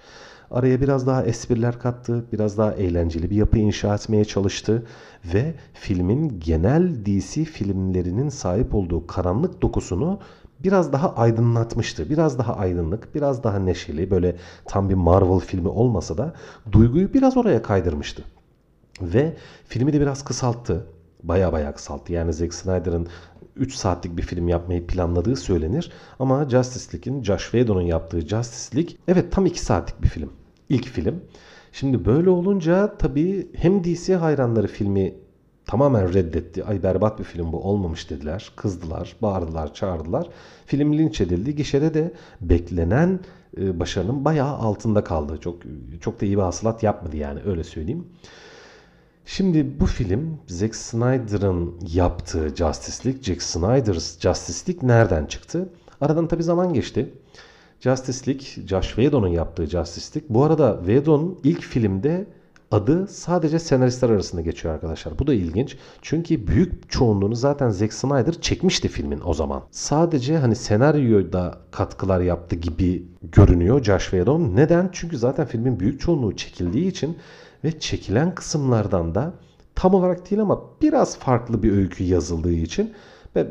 Araya 0.51 0.81
biraz 0.81 1.07
daha 1.07 1.23
espriler 1.23 1.79
kattı, 1.79 2.25
biraz 2.31 2.57
daha 2.57 2.73
eğlenceli 2.73 3.29
bir 3.29 3.35
yapı 3.35 3.57
inşa 3.57 3.95
etmeye 3.95 4.25
çalıştı 4.25 4.85
ve 5.33 5.53
filmin 5.73 6.39
genel 6.39 7.05
DC 7.05 7.43
filmlerinin 7.43 8.29
sahip 8.29 8.75
olduğu 8.75 9.07
karanlık 9.07 9.61
dokusunu 9.61 10.19
biraz 10.59 10.93
daha 10.93 11.15
aydınlatmıştı. 11.15 12.09
Biraz 12.09 12.37
daha 12.37 12.55
aydınlık, 12.55 13.15
biraz 13.15 13.43
daha 13.43 13.59
neşeli, 13.59 14.11
böyle 14.11 14.35
tam 14.65 14.89
bir 14.89 14.95
Marvel 14.95 15.39
filmi 15.39 15.67
olmasa 15.67 16.17
da 16.17 16.33
duyguyu 16.71 17.13
biraz 17.13 17.37
oraya 17.37 17.61
kaydırmıştı. 17.61 18.23
Ve 19.01 19.33
filmi 19.67 19.93
de 19.93 20.01
biraz 20.01 20.23
kısalttı. 20.23 20.85
Baya 21.27 21.53
baya 21.53 21.73
kısalttı. 21.73 22.13
Yani 22.13 22.33
Zack 22.33 22.53
Snyder'ın 22.53 23.07
3 23.55 23.75
saatlik 23.75 24.17
bir 24.17 24.21
film 24.21 24.47
yapmayı 24.47 24.87
planladığı 24.87 25.35
söylenir. 25.35 25.91
Ama 26.19 26.49
Justice 26.49 26.97
League'in, 26.97 27.23
Josh 27.23 27.43
Whedon'un 27.43 27.81
yaptığı 27.81 28.21
Justice 28.21 28.77
League 28.77 28.95
evet 29.07 29.31
tam 29.31 29.45
2 29.45 29.59
saatlik 29.59 30.03
bir 30.03 30.07
film. 30.07 30.29
İlk 30.69 30.85
film. 30.85 31.21
Şimdi 31.71 32.05
böyle 32.05 32.29
olunca 32.29 32.97
tabii 32.97 33.47
hem 33.53 33.83
DC 33.83 34.15
hayranları 34.15 34.67
filmi 34.67 35.13
tamamen 35.65 36.13
reddetti. 36.13 36.63
Ay 36.63 36.83
berbat 36.83 37.19
bir 37.19 37.23
film 37.23 37.51
bu 37.51 37.63
olmamış 37.63 38.09
dediler. 38.09 38.51
Kızdılar, 38.55 39.15
bağırdılar, 39.21 39.73
çağırdılar. 39.73 40.27
Film 40.65 40.97
linç 40.97 41.21
edildi. 41.21 41.55
Gişede 41.55 41.93
de 41.93 42.13
beklenen 42.41 43.19
e, 43.57 43.79
başarının 43.79 44.25
bayağı 44.25 44.57
altında 44.57 45.03
kaldı. 45.03 45.37
Çok 45.41 45.61
çok 46.01 46.21
da 46.21 46.25
iyi 46.25 46.37
bir 46.37 46.41
hasılat 46.41 46.83
yapmadı 46.83 47.17
yani 47.17 47.39
öyle 47.45 47.63
söyleyeyim. 47.63 48.07
Şimdi 49.25 49.79
bu 49.79 49.85
film 49.85 50.37
Zack 50.47 50.75
Snyder'ın 50.75 51.73
yaptığı 51.93 52.55
Justice 52.55 53.09
League, 53.09 53.23
Zack 53.23 53.41
Snyder's 53.41 54.19
Justice 54.19 54.73
League 54.73 54.87
nereden 54.89 55.25
çıktı? 55.25 55.69
Aradan 56.01 56.27
tabi 56.27 56.43
zaman 56.43 56.73
geçti. 56.73 57.13
Justice 57.79 58.31
League, 58.31 58.67
Josh 58.67 58.87
Whedon'un 58.87 59.27
yaptığı 59.27 59.65
Justice 59.65 60.19
League. 60.19 60.35
Bu 60.35 60.43
arada 60.43 60.77
Whedon 60.77 61.39
ilk 61.43 61.61
filmde 61.61 62.27
adı 62.71 63.07
sadece 63.07 63.59
senaristler 63.59 64.09
arasında 64.09 64.41
geçiyor 64.41 64.73
arkadaşlar. 64.73 65.19
Bu 65.19 65.27
da 65.27 65.33
ilginç. 65.33 65.77
Çünkü 66.01 66.47
büyük 66.47 66.89
çoğunluğunu 66.89 67.35
zaten 67.35 67.69
Zack 67.69 67.93
Snyder 67.93 68.41
çekmişti 68.41 68.87
filmin 68.87 69.21
o 69.25 69.33
zaman. 69.33 69.63
Sadece 69.71 70.37
hani 70.37 70.55
senaryoda 70.55 71.57
katkılar 71.71 72.19
yaptı 72.19 72.55
gibi 72.55 73.07
görünüyor 73.31 73.83
Josh 73.83 74.03
Whedon. 74.03 74.55
Neden? 74.55 74.89
Çünkü 74.91 75.17
zaten 75.17 75.45
filmin 75.45 75.79
büyük 75.79 76.01
çoğunluğu 76.01 76.35
çekildiği 76.35 76.87
için 76.87 77.17
ve 77.65 77.79
çekilen 77.79 78.35
kısımlardan 78.35 79.15
da 79.15 79.33
tam 79.75 79.93
olarak 79.93 80.31
değil 80.31 80.41
ama 80.41 80.61
biraz 80.81 81.17
farklı 81.17 81.63
bir 81.63 81.71
öykü 81.71 82.03
yazıldığı 82.03 82.53
için 82.53 82.93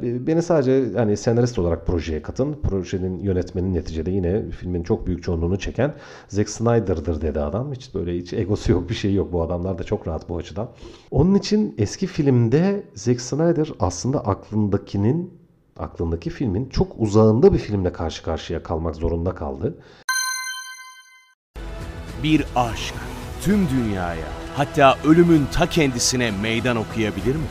Beni 0.02 0.42
sadece 0.42 0.92
hani 0.97 1.16
senarist 1.16 1.59
olarak 1.59 1.87
projeye 1.87 2.23
katın. 2.23 2.56
Projenin 2.62 3.18
yönetmeni 3.18 3.75
neticede 3.75 4.11
yine 4.11 4.50
filmin 4.50 4.83
çok 4.83 5.06
büyük 5.06 5.23
çoğunluğunu 5.23 5.59
çeken 5.59 5.94
Zack 6.28 6.50
Snyder'dır 6.50 7.21
dedi 7.21 7.40
adam. 7.40 7.73
Hiç 7.73 7.94
böyle 7.94 8.16
hiç 8.16 8.33
egosu 8.33 8.73
yok 8.73 8.88
bir 8.88 8.94
şey 8.94 9.14
yok. 9.14 9.33
Bu 9.33 9.42
adamlar 9.42 9.78
da 9.78 9.85
çok 9.85 10.09
rahat 10.09 10.28
bu 10.28 10.37
açıdan. 10.37 10.68
Onun 11.11 11.35
için 11.35 11.75
eski 11.78 12.06
filmde 12.06 12.83
Zack 12.94 13.21
Snyder 13.21 13.73
aslında 13.80 14.21
aklındakinin 14.21 15.35
aklındaki 15.78 16.30
filmin 16.30 16.68
çok 16.68 16.92
uzağında 16.99 17.52
bir 17.52 17.59
filmle 17.59 17.92
karşı 17.92 18.23
karşıya 18.23 18.62
kalmak 18.62 18.97
zorunda 18.97 19.35
kaldı. 19.35 19.78
Bir 22.23 22.44
aşk 22.56 22.94
tüm 23.45 23.69
dünyaya 23.69 24.27
hatta 24.57 24.99
ölümün 25.05 25.47
ta 25.53 25.67
kendisine 25.67 26.31
meydan 26.31 26.77
okuyabilir 26.77 27.35
mi? 27.35 27.47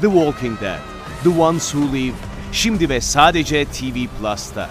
The 0.00 0.06
Walking 0.06 0.60
Dead 0.60 0.78
The 1.24 1.40
Ones 1.40 1.72
Who 1.72 1.96
Live 1.96 2.14
şimdi 2.52 2.88
ve 2.88 3.00
sadece 3.00 3.64
TV 3.64 3.94
Plus'ta. 4.20 4.70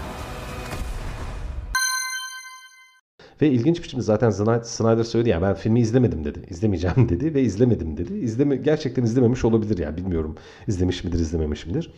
Ve 3.42 3.50
ilginç 3.52 3.84
biçimde 3.84 4.04
zaten 4.04 4.30
Snyder 4.64 5.04
söyledi 5.04 5.30
ya 5.30 5.42
ben 5.42 5.54
filmi 5.54 5.80
izlemedim 5.80 6.26
dedi. 6.26 6.40
İzlemeyeceğim 6.50 7.10
dedi 7.10 7.34
ve 7.34 7.42
izlemedim 7.42 7.98
dedi. 7.98 8.14
İzleme, 8.14 8.56
gerçekten 8.56 9.04
izlememiş 9.04 9.46
olabilir 9.46 9.78
ya 9.78 9.98
bilmiyorum. 9.98 10.38
izlemiş 10.68 11.04
midir 11.04 11.20
izlememiş 11.20 11.66
midir. 11.66 11.92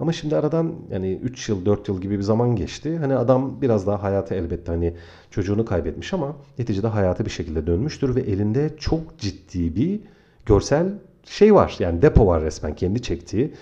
Ama 0.00 0.12
şimdi 0.12 0.36
aradan 0.36 0.72
yani 0.90 1.12
3 1.12 1.48
yıl 1.48 1.66
4 1.66 1.88
yıl 1.88 2.00
gibi 2.00 2.18
bir 2.18 2.22
zaman 2.22 2.56
geçti. 2.56 2.98
Hani 2.98 3.16
adam 3.16 3.62
biraz 3.62 3.86
daha 3.86 4.02
hayata 4.02 4.34
elbette 4.34 4.72
hani 4.72 4.94
çocuğunu 5.30 5.64
kaybetmiş 5.64 6.12
ama 6.12 6.36
neticede 6.58 6.86
hayata 6.86 7.24
bir 7.24 7.30
şekilde 7.30 7.66
dönmüştür 7.66 8.14
ve 8.14 8.20
elinde 8.20 8.70
çok 8.78 9.18
ciddi 9.18 9.76
bir 9.76 10.00
görsel 10.46 10.92
şey 11.24 11.54
var 11.54 11.76
yani 11.78 12.02
depo 12.02 12.26
var 12.26 12.42
resmen 12.42 12.74
kendi 12.74 13.02
çektiği 13.02 13.54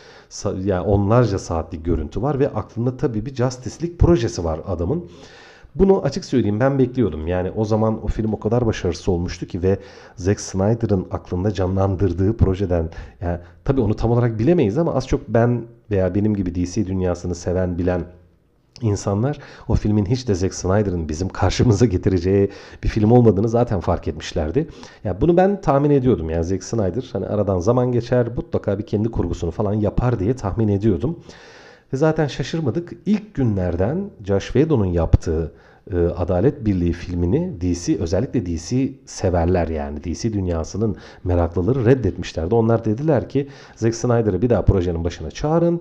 yani 0.64 0.80
onlarca 0.80 1.38
saatlik 1.38 1.84
görüntü 1.84 2.22
var 2.22 2.38
ve 2.38 2.48
aklında 2.48 2.96
tabii 2.96 3.26
bir 3.26 3.34
Justice 3.34 3.96
projesi 3.96 4.44
var 4.44 4.60
adamın. 4.66 5.10
Bunu 5.74 6.02
açık 6.02 6.24
söyleyeyim 6.24 6.60
ben 6.60 6.78
bekliyordum. 6.78 7.26
Yani 7.26 7.50
o 7.50 7.64
zaman 7.64 8.04
o 8.04 8.06
film 8.06 8.32
o 8.32 8.40
kadar 8.40 8.66
başarısız 8.66 9.08
olmuştu 9.08 9.46
ki 9.46 9.62
ve 9.62 9.78
Zack 10.16 10.40
Snyder'ın 10.40 11.06
aklında 11.10 11.54
canlandırdığı 11.54 12.36
projeden 12.36 12.90
yani 13.20 13.38
tabii 13.64 13.80
onu 13.80 13.96
tam 13.96 14.10
olarak 14.10 14.38
bilemeyiz 14.38 14.78
ama 14.78 14.94
az 14.94 15.08
çok 15.08 15.28
ben 15.28 15.62
veya 15.90 16.14
benim 16.14 16.34
gibi 16.34 16.54
DC 16.54 16.86
dünyasını 16.86 17.34
seven 17.34 17.78
bilen 17.78 18.04
insanlar 18.80 19.38
o 19.68 19.74
filmin 19.74 20.06
hiç 20.06 20.28
de 20.28 20.34
Zack 20.34 20.54
Snyder'ın 20.54 21.08
bizim 21.08 21.28
karşımıza 21.28 21.86
getireceği 21.86 22.50
bir 22.84 22.88
film 22.88 23.10
olmadığını 23.10 23.48
zaten 23.48 23.80
fark 23.80 24.08
etmişlerdi. 24.08 24.58
Ya 24.58 24.66
yani 25.04 25.20
bunu 25.20 25.36
ben 25.36 25.60
tahmin 25.60 25.90
ediyordum. 25.90 26.30
Yani 26.30 26.44
Zack 26.44 26.64
Snyder 26.64 27.10
hani 27.12 27.26
aradan 27.26 27.58
zaman 27.58 27.92
geçer 27.92 28.28
mutlaka 28.36 28.78
bir 28.78 28.86
kendi 28.86 29.10
kurgusunu 29.10 29.50
falan 29.50 29.72
yapar 29.72 30.18
diye 30.18 30.36
tahmin 30.36 30.68
ediyordum. 30.68 31.18
Ve 31.92 31.96
zaten 31.96 32.26
şaşırmadık. 32.26 32.92
İlk 33.06 33.34
günlerden 33.34 34.10
Josh 34.24 34.44
Whedon'un 34.44 34.86
yaptığı 34.86 35.52
e, 35.90 35.96
Adalet 35.96 36.66
Birliği 36.66 36.92
filmini 36.92 37.60
DC 37.60 37.98
özellikle 37.98 38.46
DC 38.46 38.92
severler 39.06 39.68
yani 39.68 40.04
DC 40.04 40.32
dünyasının 40.32 40.96
meraklıları 41.24 41.86
reddetmişlerdi. 41.86 42.54
Onlar 42.54 42.84
dediler 42.84 43.28
ki 43.28 43.48
Zack 43.76 43.94
Snyder'ı 43.94 44.42
bir 44.42 44.50
daha 44.50 44.62
projenin 44.64 45.04
başına 45.04 45.30
çağırın. 45.30 45.80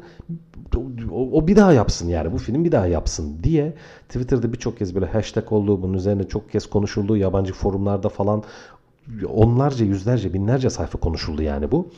O, 1.11 1.29
o 1.31 1.47
bir 1.47 1.55
daha 1.55 1.73
yapsın 1.73 2.07
yani 2.07 2.31
bu 2.31 2.37
film 2.37 2.63
bir 2.65 2.71
daha 2.71 2.87
yapsın 2.87 3.37
diye 3.43 3.73
Twitter'da 4.09 4.53
birçok 4.53 4.77
kez 4.77 4.95
böyle 4.95 5.05
hashtag 5.05 5.51
olduğu 5.51 5.81
bunun 5.81 5.93
üzerine 5.93 6.23
çok 6.23 6.51
kez 6.51 6.65
konuşulduğu 6.65 7.17
yabancı 7.17 7.53
forumlarda 7.53 8.09
falan 8.09 8.43
onlarca 9.33 9.85
yüzlerce 9.85 10.33
binlerce 10.33 10.69
sayfa 10.69 10.99
konuşuldu 10.99 11.41
yani 11.41 11.71
bu. 11.71 11.89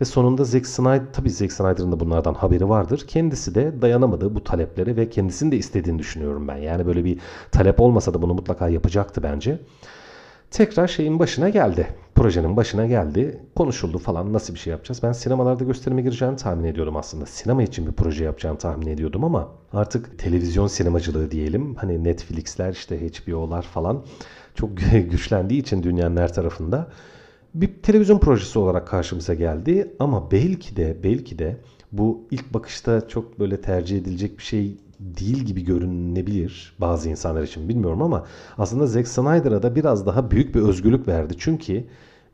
Ve 0.00 0.04
sonunda 0.04 0.44
Zack 0.44 0.66
Snyder, 0.66 1.12
tabii 1.12 1.30
Zack 1.30 1.52
Snyder'ın 1.52 1.92
da 1.92 2.00
bunlardan 2.00 2.34
haberi 2.34 2.68
vardır. 2.68 3.04
Kendisi 3.06 3.54
de 3.54 3.82
dayanamadı 3.82 4.34
bu 4.34 4.44
taleplere 4.44 4.96
ve 4.96 5.10
kendisinin 5.10 5.52
de 5.52 5.56
istediğini 5.56 5.98
düşünüyorum 5.98 6.48
ben. 6.48 6.56
Yani 6.56 6.86
böyle 6.86 7.04
bir 7.04 7.18
talep 7.52 7.80
olmasa 7.80 8.14
da 8.14 8.22
bunu 8.22 8.34
mutlaka 8.34 8.68
yapacaktı 8.68 9.22
bence. 9.22 9.60
Tekrar 10.50 10.88
şeyin 10.88 11.18
başına 11.18 11.48
geldi. 11.48 11.86
Projenin 12.14 12.56
başına 12.56 12.86
geldi. 12.86 13.40
Konuşuldu 13.56 13.98
falan 13.98 14.32
nasıl 14.32 14.54
bir 14.54 14.58
şey 14.58 14.70
yapacağız. 14.70 15.02
Ben 15.02 15.12
sinemalarda 15.12 15.64
gösterime 15.64 16.02
gireceğini 16.02 16.36
tahmin 16.36 16.64
ediyordum 16.64 16.96
aslında. 16.96 17.26
Sinema 17.26 17.62
için 17.62 17.86
bir 17.86 17.92
proje 17.92 18.24
yapacağını 18.24 18.58
tahmin 18.58 18.86
ediyordum 18.86 19.24
ama 19.24 19.48
artık 19.72 20.18
televizyon 20.18 20.66
sinemacılığı 20.66 21.30
diyelim. 21.30 21.74
Hani 21.74 22.04
Netflix'ler 22.04 22.72
işte 22.72 23.08
HBO'lar 23.08 23.62
falan 23.62 24.04
çok 24.54 24.70
güçlendiği 25.10 25.60
için 25.60 25.82
dünyanın 25.82 26.16
her 26.16 26.32
tarafında 26.32 26.88
bir 27.54 27.68
televizyon 27.82 28.18
projesi 28.18 28.58
olarak 28.58 28.88
karşımıza 28.88 29.34
geldi 29.34 29.94
ama 29.98 30.30
belki 30.30 30.76
de 30.76 30.96
belki 31.04 31.38
de 31.38 31.56
bu 31.92 32.26
ilk 32.30 32.54
bakışta 32.54 33.08
çok 33.08 33.38
böyle 33.40 33.60
tercih 33.60 33.98
edilecek 33.98 34.38
bir 34.38 34.42
şey 34.42 34.76
değil 35.00 35.38
gibi 35.38 35.64
görünebilir 35.64 36.76
bazı 36.78 37.08
insanlar 37.08 37.42
için 37.42 37.68
bilmiyorum 37.68 38.02
ama 38.02 38.26
aslında 38.58 38.86
Zack 38.86 39.08
Snyder'a 39.08 39.62
da 39.62 39.74
biraz 39.74 40.06
daha 40.06 40.30
büyük 40.30 40.54
bir 40.54 40.60
özgürlük 40.60 41.08
verdi. 41.08 41.34
Çünkü 41.38 41.84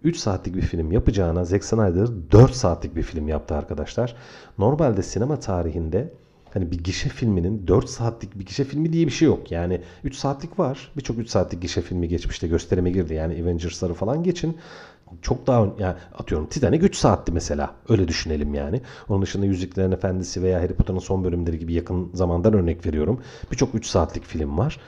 3 0.04 0.16
saatlik 0.16 0.56
bir 0.56 0.60
film 0.60 0.92
yapacağına 0.92 1.44
Zack 1.44 1.64
Snyder 1.64 2.08
4 2.32 2.52
saatlik 2.52 2.96
bir 2.96 3.02
film 3.02 3.28
yaptı 3.28 3.54
arkadaşlar. 3.54 4.16
Normalde 4.58 5.02
sinema 5.02 5.40
tarihinde 5.40 6.12
hani 6.54 6.70
bir 6.70 6.78
gişe 6.78 7.08
filminin 7.08 7.66
4 7.66 7.88
saatlik 7.88 8.38
bir 8.38 8.46
gişe 8.46 8.64
filmi 8.64 8.92
diye 8.92 9.06
bir 9.06 9.12
şey 9.12 9.26
yok. 9.26 9.52
Yani 9.52 9.80
3 10.04 10.16
saatlik 10.16 10.58
var. 10.58 10.92
Birçok 10.96 11.18
3 11.18 11.30
saatlik 11.30 11.62
gişe 11.62 11.80
filmi 11.80 12.08
geçmişte 12.08 12.48
gösterime 12.48 12.90
girdi. 12.90 13.14
Yani 13.14 13.42
Avengers'ları 13.42 13.94
falan 13.94 14.22
geçin 14.22 14.56
çok 15.22 15.46
daha 15.46 15.66
yani 15.78 15.94
atıyorum 16.14 16.46
Titanic 16.46 16.86
3 16.86 16.96
saatti 16.96 17.32
mesela. 17.32 17.74
Öyle 17.88 18.08
düşünelim 18.08 18.54
yani. 18.54 18.80
Onun 19.08 19.22
dışında 19.22 19.46
Yüzüklerin 19.46 19.92
Efendisi 19.92 20.42
veya 20.42 20.62
Harry 20.62 20.74
Potter'ın 20.74 20.98
son 20.98 21.24
bölümleri 21.24 21.58
gibi 21.58 21.72
yakın 21.72 22.10
zamandan 22.14 22.54
örnek 22.54 22.86
veriyorum. 22.86 23.20
Birçok 23.52 23.74
3 23.74 23.86
saatlik 23.86 24.24
film 24.24 24.58
var. 24.58 24.80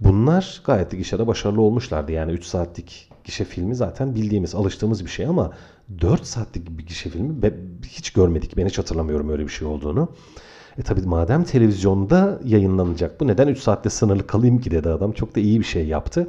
Bunlar 0.00 0.62
gayet 0.64 0.90
gişede 0.90 1.26
başarılı 1.26 1.60
olmuşlardı. 1.60 2.12
Yani 2.12 2.32
3 2.32 2.44
saatlik 2.44 3.10
gişe 3.24 3.44
filmi 3.44 3.74
zaten 3.74 4.14
bildiğimiz, 4.14 4.54
alıştığımız 4.54 5.04
bir 5.04 5.10
şey 5.10 5.26
ama 5.26 5.52
4 6.00 6.26
saatlik 6.26 6.78
bir 6.78 6.86
gişe 6.86 7.10
filmi 7.10 7.52
hiç 7.86 8.10
görmedik. 8.10 8.56
Ben 8.56 8.66
hiç 8.66 8.78
hatırlamıyorum 8.78 9.30
öyle 9.30 9.42
bir 9.42 9.52
şey 9.52 9.68
olduğunu. 9.68 10.08
E 10.78 10.82
tabi 10.82 11.00
madem 11.00 11.44
televizyonda 11.44 12.40
yayınlanacak 12.44 13.20
bu 13.20 13.26
neden 13.26 13.48
3 13.48 13.58
saatte 13.58 13.90
sınırlı 13.90 14.26
kalayım 14.26 14.60
ki 14.60 14.70
dedi 14.70 14.88
adam. 14.88 15.12
Çok 15.12 15.36
da 15.36 15.40
iyi 15.40 15.60
bir 15.60 15.64
şey 15.64 15.86
yaptı. 15.86 16.28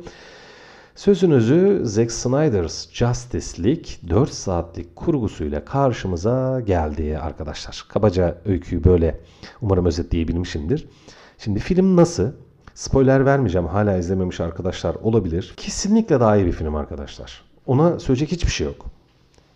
Sözünüzü 1.00 1.82
Zack 1.84 2.12
Snyder's 2.12 2.90
Justice 2.92 3.64
League 3.64 4.10
4 4.10 4.34
saatlik 4.34 4.96
kurgusuyla 4.96 5.66
karşımıza 5.66 6.60
geldi 6.60 7.20
arkadaşlar. 7.22 7.86
Kabaca 7.90 8.38
öyküyü 8.46 8.84
böyle 8.84 9.20
umarım 9.62 9.86
özetleyebilmişimdir. 9.86 10.88
Şimdi 11.38 11.60
film 11.60 11.96
nasıl? 11.96 12.32
Spoiler 12.74 13.26
vermeyeceğim. 13.26 13.68
Hala 13.68 13.98
izlememiş 13.98 14.40
arkadaşlar 14.40 14.96
olabilir. 14.96 15.54
Kesinlikle 15.58 16.20
daha 16.20 16.38
iyi 16.38 16.46
bir 16.46 16.52
film 16.52 16.76
arkadaşlar. 16.76 17.42
Ona 17.68 18.00
söyleyecek 18.00 18.32
hiçbir 18.32 18.52
şey 18.52 18.68
yok. 18.68 18.86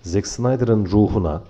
Zack 0.01 0.27
Snyder'ın 0.27 0.85
ruhuna, 0.85 1.43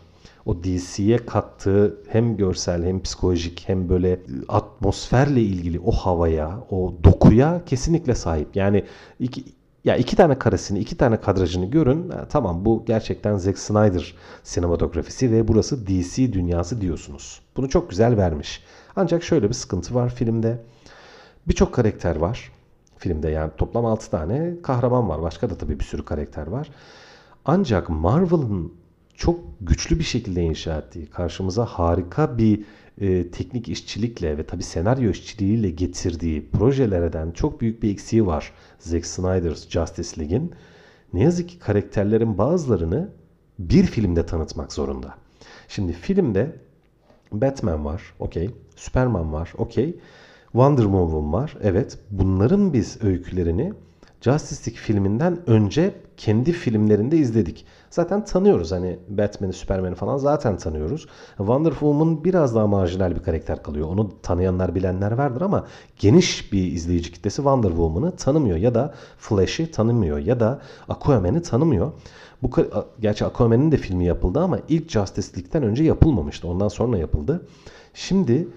o 0.46 0.64
DC'ye 0.64 1.18
kattığı 1.18 1.98
hem 2.08 2.38
görsel 2.38 2.86
hem 2.86 3.02
psikolojik 3.02 3.64
hem 3.68 3.90
böyle 3.90 4.20
atmosferle 4.48 5.42
ilgili 5.42 5.80
o 5.80 5.92
havaya, 5.92 6.60
o 6.72 6.94
dokuya 7.04 7.62
kesinlikle 7.66 8.16
sahip. 8.16 8.56
Yani 8.56 8.84
iki, 9.20 9.44
ya 9.84 9.96
iki 9.96 10.16
tane 10.16 10.40
karesini, 10.40 10.80
iki 10.80 10.98
tane 10.98 11.22
kadrajını 11.22 11.66
görün. 11.66 12.10
Ha, 12.10 12.28
tamam 12.30 12.66
bu 12.66 12.84
gerçekten 12.86 13.38
Zack 13.38 13.60
Snyder 13.60 14.16
sinematografisi 14.44 15.32
ve 15.32 15.48
burası 15.48 15.88
DC 15.88 16.34
dünyası 16.34 16.82
diyorsunuz. 16.82 17.42
Bunu 17.58 17.70
çok 17.70 17.90
güzel 17.90 18.18
vermiş. 18.18 18.64
Ancak 18.96 19.24
şöyle 19.24 19.50
bir 19.50 19.54
sıkıntı 19.54 19.96
var 19.96 20.10
filmde. 20.10 20.60
Birçok 21.48 21.74
karakter 21.74 22.16
var. 22.16 22.52
Filmde 22.98 23.30
yani 23.30 23.52
toplam 23.58 23.86
6 23.86 24.12
tane 24.12 24.54
kahraman 24.64 25.10
var. 25.10 25.22
Başka 25.22 25.50
da 25.50 25.58
tabii 25.58 25.80
bir 25.80 25.84
sürü 25.84 26.06
karakter 26.06 26.48
var. 26.48 26.70
Ancak 27.46 27.90
Marvel'ın 27.90 28.74
çok 29.16 29.40
güçlü 29.62 30.00
bir 30.00 30.04
şekilde 30.04 30.42
inşa 30.42 30.78
ettiği, 30.78 31.06
karşımıza 31.06 31.66
harika 31.66 32.38
bir 32.38 32.66
e, 33.02 33.32
teknik 33.32 33.70
işçilikle 33.70 34.38
ve 34.38 34.46
tabi 34.46 34.64
senaryo 34.64 35.12
işçiliğiyle 35.12 35.70
getirdiği 35.70 36.50
projelerden 36.50 37.32
çok 37.32 37.62
büyük 37.62 37.84
bir 37.84 37.92
eksiği 37.92 38.26
var 38.26 38.52
Zack 38.80 39.06
Snyder's 39.06 39.70
Justice 39.70 40.22
League'in. 40.22 40.52
Ne 41.14 41.24
yazık 41.24 41.50
ki 41.50 41.60
karakterlerin 41.60 42.38
bazılarını 42.38 43.10
bir 43.60 43.84
filmde 43.84 44.26
tanıtmak 44.26 44.74
zorunda. 44.74 45.16
Şimdi 45.68 45.94
filmde 45.94 46.56
Batman 47.32 47.86
var, 47.86 48.02
okey. 48.20 48.50
Superman 48.76 49.34
var, 49.34 49.54
okey. 49.58 49.96
Wonder 50.52 50.84
Woman 50.84 51.34
var, 51.34 51.58
evet. 51.62 51.98
Bunların 52.12 52.74
biz 52.74 53.04
öykülerini 53.04 53.74
Justice 54.24 54.72
League 54.72 54.84
filminden 54.84 55.50
önce 55.50 55.96
kendi 56.18 56.52
filmlerinde 56.52 57.18
izledik. 57.18 57.66
Zaten 57.90 58.26
tanıyoruz 58.26 58.72
hani 58.72 59.00
Batman'i, 59.10 59.54
Superman'i 59.54 59.96
falan 59.96 60.18
zaten 60.18 60.58
tanıyoruz. 60.58 61.08
Wonder 61.38 61.72
Woman 61.72 62.24
biraz 62.24 62.56
daha 62.56 62.68
marjinal 62.68 63.16
bir 63.16 63.24
karakter 63.24 63.64
kalıyor. 63.64 63.88
Onu 63.88 64.22
tanıyanlar 64.22 64.76
bilenler 64.76 65.12
vardır 65.12 65.42
ama 65.42 65.68
geniş 66.00 66.54
bir 66.54 66.72
izleyici 66.72 67.12
kitlesi 67.12 67.36
Wonder 67.36 67.70
Woman'ı 67.70 68.16
tanımıyor 68.16 68.58
ya 68.58 68.76
da 68.76 68.94
Flash'i 69.18 69.72
tanımıyor 69.72 70.18
ya 70.18 70.40
da 70.40 70.62
Aquaman'i 70.90 71.42
tanımıyor. 71.42 71.92
Bu 72.42 72.50
gerçi 73.00 73.26
Aquaman'in 73.26 73.72
de 73.72 73.78
filmi 73.78 74.06
yapıldı 74.06 74.40
ama 74.40 74.60
ilk 74.70 74.90
Justice 74.90 75.28
League'den 75.38 75.64
önce 75.64 75.84
yapılmamıştı. 75.84 76.48
Ondan 76.48 76.68
sonra 76.68 76.98
yapıldı. 76.98 77.48
Şimdi 77.94 78.48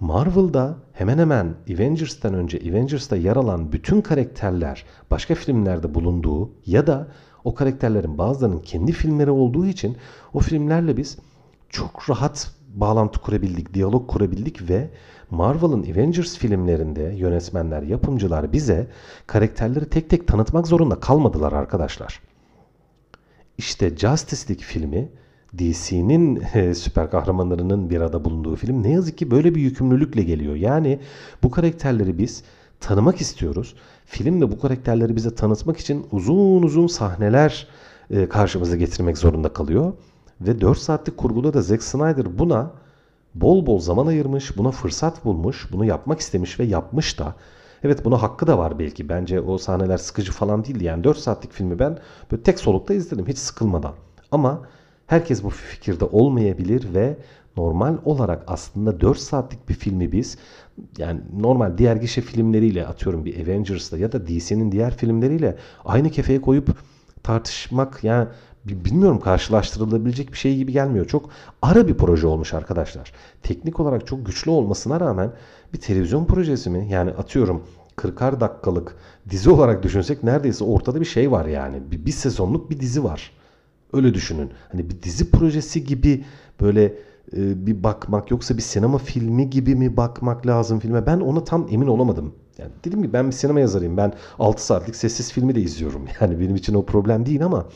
Marvel'da 0.00 0.76
hemen 0.92 1.18
hemen 1.18 1.54
Avengers'tan 1.74 2.34
önce 2.34 2.58
Avengers'ta 2.70 3.16
yer 3.16 3.36
alan 3.36 3.72
bütün 3.72 4.00
karakterler 4.00 4.84
başka 5.10 5.34
filmlerde 5.34 5.94
bulunduğu 5.94 6.50
ya 6.66 6.86
da 6.86 7.08
o 7.44 7.54
karakterlerin 7.54 8.18
bazılarının 8.18 8.58
kendi 8.58 8.92
filmleri 8.92 9.30
olduğu 9.30 9.66
için 9.66 9.96
o 10.34 10.40
filmlerle 10.40 10.96
biz 10.96 11.18
çok 11.68 12.10
rahat 12.10 12.50
bağlantı 12.74 13.20
kurabildik, 13.20 13.74
diyalog 13.74 14.10
kurabildik 14.10 14.68
ve 14.70 14.90
Marvel'ın 15.30 15.82
Avengers 15.82 16.36
filmlerinde 16.36 17.02
yönetmenler, 17.02 17.82
yapımcılar 17.82 18.52
bize 18.52 18.86
karakterleri 19.26 19.90
tek 19.90 20.10
tek 20.10 20.26
tanıtmak 20.26 20.66
zorunda 20.66 21.00
kalmadılar 21.00 21.52
arkadaşlar. 21.52 22.20
İşte 23.58 23.96
Justice 23.96 24.48
League 24.48 24.66
filmi 24.66 25.08
DC'nin 25.58 26.42
e, 26.54 26.74
süper 26.74 27.10
kahramanlarının 27.10 27.90
bir 27.90 28.00
arada 28.00 28.24
bulunduğu 28.24 28.56
film 28.56 28.82
ne 28.82 28.90
yazık 28.90 29.18
ki 29.18 29.30
böyle 29.30 29.54
bir 29.54 29.60
yükümlülükle 29.60 30.22
geliyor. 30.22 30.54
Yani 30.54 31.00
bu 31.42 31.50
karakterleri 31.50 32.18
biz 32.18 32.42
tanımak 32.80 33.20
istiyoruz. 33.20 33.74
Film 34.06 34.40
de 34.40 34.50
bu 34.50 34.60
karakterleri 34.60 35.16
bize 35.16 35.34
tanıtmak 35.34 35.76
için 35.78 36.06
uzun 36.12 36.62
uzun 36.62 36.86
sahneler 36.86 37.68
e, 38.10 38.28
karşımıza 38.28 38.76
getirmek 38.76 39.18
zorunda 39.18 39.52
kalıyor. 39.52 39.92
Ve 40.40 40.60
4 40.60 40.78
saatlik 40.78 41.16
kurguda 41.16 41.54
da 41.54 41.62
Zack 41.62 41.82
Snyder 41.82 42.38
buna 42.38 42.70
bol 43.34 43.66
bol 43.66 43.78
zaman 43.78 44.06
ayırmış, 44.06 44.56
buna 44.56 44.70
fırsat 44.70 45.24
bulmuş, 45.24 45.68
bunu 45.72 45.84
yapmak 45.84 46.20
istemiş 46.20 46.60
ve 46.60 46.64
yapmış 46.64 47.18
da. 47.18 47.34
Evet 47.82 48.04
buna 48.04 48.22
hakkı 48.22 48.46
da 48.46 48.58
var 48.58 48.78
belki. 48.78 49.08
Bence 49.08 49.40
o 49.40 49.58
sahneler 49.58 49.98
sıkıcı 49.98 50.32
falan 50.32 50.64
değildi. 50.64 50.84
Yani 50.84 51.04
4 51.04 51.18
saatlik 51.18 51.52
filmi 51.52 51.78
ben 51.78 51.98
böyle 52.30 52.42
tek 52.42 52.60
solukta 52.60 52.94
izledim 52.94 53.26
hiç 53.26 53.38
sıkılmadan. 53.38 53.92
Ama 54.30 54.62
Herkes 55.06 55.42
bu 55.42 55.50
fikirde 55.50 56.04
olmayabilir 56.04 56.94
ve 56.94 57.16
normal 57.56 57.96
olarak 58.04 58.44
aslında 58.46 59.00
4 59.00 59.18
saatlik 59.18 59.68
bir 59.68 59.74
filmi 59.74 60.12
biz 60.12 60.38
yani 60.98 61.20
normal 61.40 61.78
diğer 61.78 61.96
gişe 61.96 62.20
filmleriyle 62.20 62.86
atıyorum 62.86 63.24
bir 63.24 63.44
Avengers'la 63.44 63.98
ya 63.98 64.12
da 64.12 64.26
DC'nin 64.26 64.72
diğer 64.72 64.96
filmleriyle 64.96 65.56
aynı 65.84 66.10
kefeye 66.10 66.40
koyup 66.40 66.76
tartışmak 67.22 68.04
yani 68.04 68.28
bilmiyorum 68.64 69.20
karşılaştırılabilecek 69.20 70.32
bir 70.32 70.36
şey 70.38 70.56
gibi 70.56 70.72
gelmiyor. 70.72 71.06
Çok 71.06 71.30
ara 71.62 71.88
bir 71.88 71.94
proje 71.94 72.26
olmuş 72.26 72.54
arkadaşlar. 72.54 73.12
Teknik 73.42 73.80
olarak 73.80 74.06
çok 74.06 74.26
güçlü 74.26 74.50
olmasına 74.50 75.00
rağmen 75.00 75.32
bir 75.72 75.80
televizyon 75.80 76.24
projesi 76.24 76.70
mi? 76.70 76.88
Yani 76.90 77.10
atıyorum 77.10 77.62
40'ar 77.96 78.40
dakikalık 78.40 78.96
dizi 79.30 79.50
olarak 79.50 79.82
düşünsek 79.82 80.22
neredeyse 80.22 80.64
ortada 80.64 81.00
bir 81.00 81.04
şey 81.04 81.30
var 81.30 81.46
yani. 81.46 81.76
Bir, 81.90 82.06
bir 82.06 82.12
sezonluk 82.12 82.70
bir 82.70 82.80
dizi 82.80 83.04
var. 83.04 83.32
Öyle 83.92 84.14
düşünün. 84.14 84.50
Hani 84.72 84.90
bir 84.90 85.02
dizi 85.02 85.30
projesi 85.30 85.84
gibi 85.84 86.24
böyle 86.60 86.84
e, 87.36 87.66
bir 87.66 87.82
bakmak 87.82 88.30
yoksa 88.30 88.56
bir 88.56 88.62
sinema 88.62 88.98
filmi 88.98 89.50
gibi 89.50 89.74
mi 89.74 89.96
bakmak 89.96 90.46
lazım 90.46 90.80
filme? 90.80 91.06
Ben 91.06 91.20
ona 91.20 91.44
tam 91.44 91.68
emin 91.70 91.86
olamadım. 91.86 92.34
Yani 92.58 92.70
dedim 92.84 93.02
ki 93.02 93.12
ben 93.12 93.26
bir 93.26 93.32
sinema 93.32 93.60
yazarıyım. 93.60 93.96
Ben 93.96 94.12
6 94.38 94.66
saatlik 94.66 94.96
sessiz 94.96 95.32
filmi 95.32 95.54
de 95.54 95.60
izliyorum. 95.60 96.04
Yani 96.20 96.40
benim 96.40 96.56
için 96.56 96.74
o 96.74 96.84
problem 96.84 97.26
değil 97.26 97.44
ama 97.44 97.66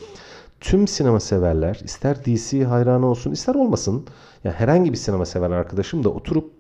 tüm 0.61 0.89
sinema 0.89 1.21
severler 1.21 1.81
ister 1.85 2.25
DC 2.25 2.65
hayranı 2.65 3.07
olsun 3.07 3.33
ister 3.33 3.55
olmasın 3.55 4.07
yani 4.45 4.55
herhangi 4.55 4.93
bir 4.93 4.97
sinema 4.97 5.27
sever 5.27 5.51
arkadaşım 5.51 6.05
da 6.05 6.09
oturup 6.09 6.53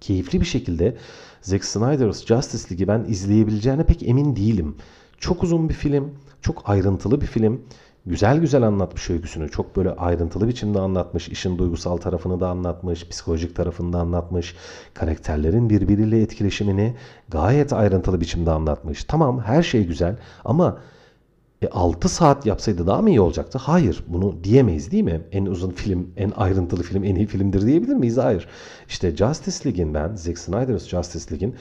keyifli 0.00 0.40
bir 0.40 0.46
şekilde 0.46 0.96
Zack 1.42 1.64
Snyder's 1.64 2.26
Justice 2.26 2.64
League'i 2.70 2.88
ben 2.88 3.12
izleyebileceğine 3.12 3.84
pek 3.84 4.02
emin 4.02 4.36
değilim. 4.36 4.74
Çok 5.18 5.42
uzun 5.42 5.68
bir 5.68 5.74
film, 5.74 6.14
çok 6.42 6.62
ayrıntılı 6.68 7.20
bir 7.20 7.26
film 7.26 7.60
güzel 8.08 8.38
güzel 8.38 8.62
anlatmış 8.62 9.10
öyküsünü. 9.10 9.50
Çok 9.50 9.76
böyle 9.76 9.90
ayrıntılı 9.90 10.48
biçimde 10.48 10.80
anlatmış. 10.80 11.28
işin 11.28 11.58
duygusal 11.58 11.96
tarafını 11.96 12.40
da 12.40 12.48
anlatmış. 12.48 13.08
Psikolojik 13.08 13.56
tarafını 13.56 13.92
da 13.92 13.98
anlatmış. 13.98 14.56
Karakterlerin 14.94 15.70
birbiriyle 15.70 16.22
etkileşimini 16.22 16.94
gayet 17.28 17.72
ayrıntılı 17.72 18.20
biçimde 18.20 18.50
anlatmış. 18.50 19.04
Tamam 19.04 19.40
her 19.40 19.62
şey 19.62 19.86
güzel 19.86 20.16
ama 20.44 20.78
e, 21.62 21.68
6 21.68 22.08
saat 22.08 22.46
yapsaydı 22.46 22.86
daha 22.86 23.02
mı 23.02 23.10
iyi 23.10 23.20
olacaktı? 23.20 23.58
Hayır. 23.58 24.04
Bunu 24.08 24.44
diyemeyiz 24.44 24.90
değil 24.90 25.04
mi? 25.04 25.20
En 25.32 25.46
uzun 25.46 25.70
film, 25.70 26.10
en 26.16 26.30
ayrıntılı 26.30 26.82
film, 26.82 27.04
en 27.04 27.14
iyi 27.14 27.26
filmdir 27.26 27.66
diyebilir 27.66 27.94
miyiz? 27.94 28.16
Hayır. 28.16 28.48
İşte 28.88 29.16
Justice 29.16 29.64
League'in 29.64 29.94
ben, 29.94 30.14
Zack 30.14 30.38
Snyder's 30.38 30.88
Justice 30.88 31.30
League'in 31.30 31.54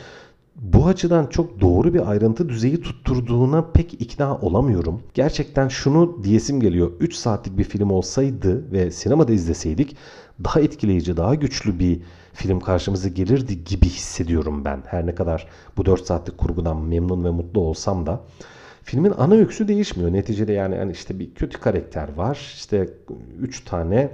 bu 0.62 0.88
açıdan 0.88 1.26
çok 1.26 1.62
doğru 1.62 1.94
bir 1.94 2.10
ayrıntı 2.10 2.50
düzeyi 2.50 2.82
tutturduğuna 2.82 3.72
pek 3.72 3.94
ikna 3.94 4.38
olamıyorum. 4.38 5.02
Gerçekten 5.14 5.68
şunu 5.68 6.24
diyesim 6.24 6.60
geliyor. 6.60 6.92
3 7.00 7.16
saatlik 7.16 7.58
bir 7.58 7.64
film 7.64 7.92
olsaydı 7.92 8.72
ve 8.72 8.92
sinemada 8.92 9.34
izleseydik 9.34 9.96
daha 10.44 10.60
etkileyici, 10.60 11.18
daha 11.18 11.36
güçlü 11.36 11.80
bir 11.80 12.00
film 12.34 12.60
karşımıza 12.60 13.10
gelirdi 13.10 13.64
gibi 13.64 13.86
hissediyorum 13.86 14.66
ben. 14.66 14.84
Her 14.86 15.06
ne 15.06 15.16
kadar 15.16 15.48
bu 15.78 15.86
4 15.86 16.06
saatlik 16.06 16.38
kurgudan 16.38 16.78
memnun 16.78 17.24
ve 17.24 17.30
mutlu 17.30 17.62
olsam 17.62 18.06
da. 18.06 18.22
Filmin 18.84 19.14
ana 19.18 19.34
öyküsü 19.34 19.68
değişmiyor. 19.68 20.14
Neticede 20.14 20.54
yani, 20.54 20.76
yani 20.76 20.92
işte 20.92 21.20
bir 21.20 21.34
kötü 21.34 21.60
karakter 21.60 22.14
var. 22.14 22.54
İşte 22.56 22.90
3 23.40 23.64
tane 23.64 24.10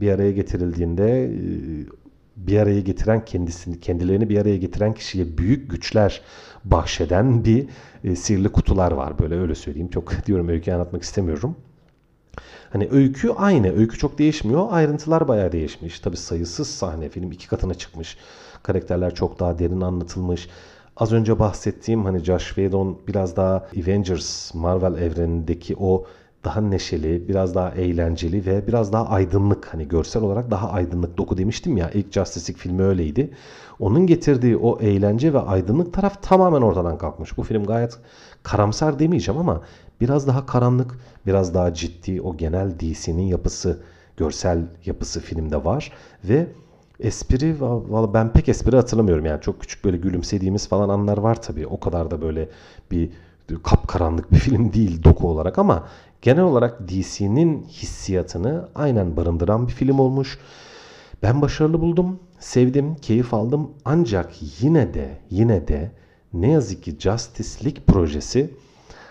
bir 0.00 0.10
araya 0.12 0.32
getirildiğinde 0.32 1.30
bir 2.46 2.58
araya 2.58 2.80
getiren 2.80 3.24
kendisini, 3.24 3.80
kendilerini 3.80 4.28
bir 4.28 4.38
araya 4.38 4.56
getiren 4.56 4.94
kişiye 4.94 5.38
büyük 5.38 5.70
güçler 5.70 6.20
bahşeden 6.64 7.44
bir 7.44 7.66
e, 8.04 8.16
sihirli 8.16 8.48
kutular 8.48 8.92
var. 8.92 9.18
Böyle 9.18 9.40
öyle 9.40 9.54
söyleyeyim. 9.54 9.90
Çok 9.90 10.12
diyorum 10.26 10.48
öykü 10.48 10.72
anlatmak 10.72 11.02
istemiyorum. 11.02 11.56
Hani 12.70 12.88
öykü 12.90 13.30
aynı. 13.30 13.78
Öykü 13.78 13.98
çok 13.98 14.18
değişmiyor. 14.18 14.66
Ayrıntılar 14.70 15.28
bayağı 15.28 15.52
değişmiş. 15.52 16.00
Tabi 16.00 16.16
sayısız 16.16 16.68
sahne. 16.68 17.08
Film 17.08 17.32
iki 17.32 17.48
katına 17.48 17.74
çıkmış. 17.74 18.16
Karakterler 18.62 19.14
çok 19.14 19.40
daha 19.40 19.58
derin 19.58 19.80
anlatılmış. 19.80 20.48
Az 20.96 21.12
önce 21.12 21.38
bahsettiğim 21.38 22.04
hani 22.04 22.18
Josh 22.18 22.46
Whedon 22.46 22.98
biraz 23.08 23.36
daha 23.36 23.66
Avengers 23.82 24.54
Marvel 24.54 25.02
evrenindeki 25.02 25.76
o 25.78 26.04
daha 26.48 26.60
neşeli, 26.60 27.28
biraz 27.28 27.54
daha 27.54 27.70
eğlenceli 27.70 28.46
ve 28.46 28.66
biraz 28.66 28.92
daha 28.92 29.08
aydınlık 29.08 29.74
hani 29.74 29.88
görsel 29.88 30.22
olarak 30.22 30.50
daha 30.50 30.70
aydınlık 30.70 31.18
doku 31.18 31.38
demiştim 31.38 31.76
ya 31.76 31.90
ilk 31.90 32.12
Justice 32.12 32.52
League 32.52 32.62
filmi 32.62 32.82
öyleydi. 32.82 33.30
Onun 33.80 34.06
getirdiği 34.06 34.56
o 34.56 34.78
eğlence 34.80 35.32
ve 35.32 35.38
aydınlık 35.38 35.92
taraf 35.94 36.22
tamamen 36.22 36.62
ortadan 36.62 36.98
kalkmış. 36.98 37.36
Bu 37.36 37.42
film 37.42 37.64
gayet 37.64 37.98
karamsar 38.42 38.98
demeyeceğim 38.98 39.40
ama 39.40 39.62
biraz 40.00 40.26
daha 40.26 40.46
karanlık, 40.46 40.98
biraz 41.26 41.54
daha 41.54 41.74
ciddi 41.74 42.20
o 42.20 42.36
genel 42.36 42.80
DC'nin 42.80 43.22
yapısı, 43.22 43.78
görsel 44.16 44.58
yapısı 44.86 45.20
filmde 45.20 45.64
var 45.64 45.92
ve 46.24 46.46
espri 47.00 47.60
valla 47.60 48.14
ben 48.14 48.32
pek 48.32 48.48
espri 48.48 48.76
hatırlamıyorum 48.76 49.26
yani 49.26 49.40
çok 49.40 49.60
küçük 49.60 49.84
böyle 49.84 49.96
gülümsediğimiz 49.96 50.68
falan 50.68 50.88
anlar 50.88 51.18
var 51.18 51.42
tabii. 51.42 51.66
O 51.66 51.80
kadar 51.80 52.10
da 52.10 52.22
böyle 52.22 52.48
bir 52.90 53.10
kapkaranlık 53.56 54.32
bir 54.32 54.38
film 54.38 54.72
değil 54.72 55.04
doku 55.04 55.28
olarak 55.28 55.58
ama 55.58 55.88
genel 56.22 56.42
olarak 56.42 56.88
DC'nin 56.88 57.64
hissiyatını 57.64 58.68
aynen 58.74 59.16
barındıran 59.16 59.68
bir 59.68 59.72
film 59.72 59.98
olmuş. 59.98 60.38
Ben 61.22 61.42
başarılı 61.42 61.80
buldum, 61.80 62.20
sevdim, 62.38 62.94
keyif 62.94 63.34
aldım 63.34 63.70
ancak 63.84 64.32
yine 64.60 64.94
de 64.94 65.18
yine 65.30 65.68
de 65.68 65.92
ne 66.32 66.50
yazık 66.50 66.82
ki 66.82 66.96
Justice 66.98 67.64
League 67.64 67.84
projesi 67.84 68.50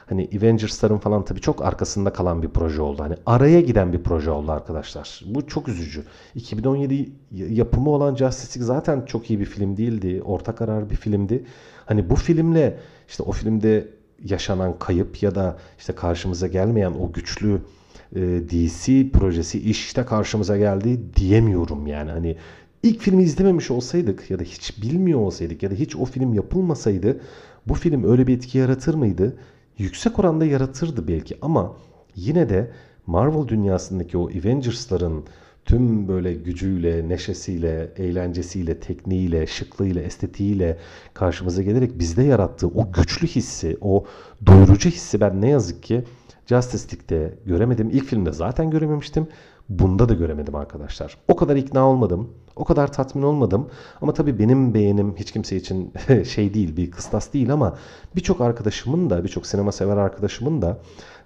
hani 0.10 0.30
Avengers'ların 0.38 0.98
falan 0.98 1.26
tabii 1.26 1.42
çok 1.42 1.66
arkasında 1.66 2.14
kalan 2.14 2.44
bir 2.44 2.48
proje 2.48 2.82
oldu. 2.82 3.04
Hani 3.04 3.16
araya 3.26 3.62
giden 3.62 3.94
bir 3.94 4.04
proje 4.04 4.32
oldu 4.32 4.52
arkadaşlar. 4.52 5.24
Bu 5.26 5.48
çok 5.48 5.68
üzücü. 5.68 6.04
2017 6.36 7.10
yapımı 7.32 7.90
olan 7.90 8.16
Justice 8.16 8.60
League 8.60 8.76
zaten 8.76 9.06
çok 9.06 9.30
iyi 9.30 9.40
bir 9.40 9.46
film 9.46 9.78
değildi. 9.78 10.22
Orta 10.26 10.56
karar 10.56 10.90
bir 10.90 10.96
filmdi. 10.96 11.46
Hani 11.86 12.10
bu 12.10 12.16
filmle 12.16 12.80
işte 13.08 13.24
o 13.24 13.32
filmde 13.32 13.97
yaşanan 14.24 14.80
kayıp 14.80 15.24
ya 15.24 15.36
da 15.36 15.58
işte 15.80 15.96
karşımıza 15.96 16.48
gelmeyen 16.48 16.92
o 16.92 17.12
güçlü 17.12 17.62
e, 18.16 18.22
DC 18.22 19.10
projesi 19.12 19.60
işte 19.60 20.04
karşımıza 20.06 20.58
geldi 20.58 21.00
diyemiyorum 21.16 21.88
yani 21.88 22.12
hani 22.12 22.36
ilk 22.84 23.02
filmi 23.02 23.24
izlememiş 23.24 23.72
olsaydık 23.72 24.32
ya 24.32 24.40
da 24.40 24.44
hiç 24.44 24.82
bilmiyor 24.82 25.20
olsaydık 25.20 25.64
ya 25.64 25.72
da 25.72 25.76
hiç 25.76 25.96
o 25.96 26.06
film 26.06 26.34
yapılmasaydı 26.34 27.20
bu 27.68 27.74
film 27.74 28.12
öyle 28.12 28.28
bir 28.28 28.38
etki 28.38 28.58
yaratır 28.58 28.94
mıydı? 28.94 29.38
Yüksek 29.78 30.20
oranda 30.20 30.46
yaratırdı 30.46 31.08
belki 31.08 31.38
ama 31.42 31.76
yine 32.16 32.50
de 32.50 32.72
Marvel 33.08 33.48
dünyasındaki 33.48 34.18
o 34.18 34.30
Avengers'ların 34.30 35.24
tüm 35.68 36.08
böyle 36.08 36.34
gücüyle, 36.34 37.10
neşesiyle, 37.10 37.92
eğlencesiyle, 37.98 38.80
tekniğiyle, 38.80 39.48
şıklığıyla, 39.48 40.02
estetiğiyle 40.02 40.78
karşımıza 41.14 41.62
gelerek 41.62 42.00
bizde 42.00 42.24
yarattığı 42.24 42.68
o 42.68 42.92
güçlü 42.92 43.28
hissi, 43.28 43.78
o 43.82 44.06
doyurucu 44.46 44.90
hissi 44.90 45.22
ben 45.22 45.42
ne 45.42 45.50
yazık 45.50 45.84
ki 45.84 46.04
Justice 46.46 46.84
League'de 46.84 47.34
göremedim. 47.46 47.90
İlk 47.90 48.06
filmde 48.06 48.32
zaten 48.32 48.72
görememiştim. 48.72 49.28
Bunda 49.70 50.10
da 50.10 50.14
göremedim 50.14 50.56
arkadaşlar. 50.56 51.18
O 51.28 51.36
kadar 51.36 51.56
ikna 51.56 51.90
olmadım. 51.90 52.30
O 52.56 52.64
kadar 52.64 52.94
tatmin 52.94 53.24
olmadım. 53.24 53.70
Ama 54.02 54.14
tabii 54.14 54.40
benim 54.40 54.74
beğenim 54.74 55.16
hiç 55.16 55.32
kimse 55.32 55.56
için 55.56 55.94
şey 56.24 56.54
değil, 56.54 56.78
bir 56.78 56.92
kıstas 56.92 57.34
değil 57.34 57.54
ama 57.54 57.78
birçok 58.16 58.42
arkadaşımın 58.42 59.10
da, 59.10 59.24
birçok 59.24 59.46
sinema 59.46 59.72
sever 59.72 59.98
arkadaşımın 59.98 60.62
da 60.62 60.78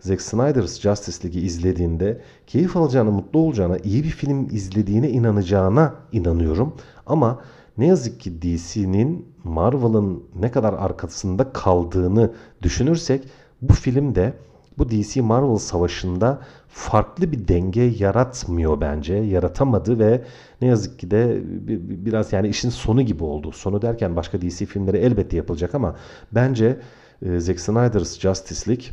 Zack 0.02 0.22
Snyder's 0.22 0.82
Justice 0.82 1.24
League'i 1.24 1.46
izlediğinde 1.46 2.22
keyif 2.48 2.78
alacağına, 2.78 3.12
mutlu 3.12 3.40
olacağına, 3.40 3.78
iyi 3.78 4.04
bir 4.04 4.10
film 4.10 4.48
izlediğine 4.50 5.10
inanacağına 5.10 5.96
inanıyorum. 6.12 6.74
Ama 7.06 7.42
ne 7.78 7.88
yazık 7.88 8.20
ki 8.20 8.42
DC'nin 8.42 9.26
Marvel'ın 9.44 10.24
ne 10.40 10.52
kadar 10.52 10.74
arkasında 10.74 11.54
kaldığını 11.54 12.32
düşünürsek 12.62 13.24
bu 13.62 13.74
film 13.74 14.16
de 14.16 14.34
bu 14.78 14.90
DC 14.90 15.22
Marvel 15.22 15.58
savaşında 15.58 16.42
farklı 16.68 17.32
bir 17.32 17.48
denge 17.48 17.82
yaratmıyor 17.82 18.82
bence. 18.82 19.14
Yaratamadı 19.14 20.00
ve 20.00 20.22
ne 20.62 20.68
yazık 20.68 21.00
ki 21.00 21.12
de 21.12 21.42
biraz 22.06 22.34
yani 22.34 22.48
işin 22.48 22.70
sonu 22.70 23.02
gibi 23.02 23.24
oldu. 23.24 23.52
Sonu 23.52 23.82
derken 23.82 24.16
başka 24.16 24.42
DC 24.42 24.66
filmleri 24.66 24.98
elbette 24.98 25.38
yapılacak 25.38 25.76
ama 25.76 25.96
bence 26.32 26.80
e, 27.26 27.40
Zack 27.40 27.60
Snyder's 27.60 28.20
Justice 28.20 28.72
League 28.72 28.86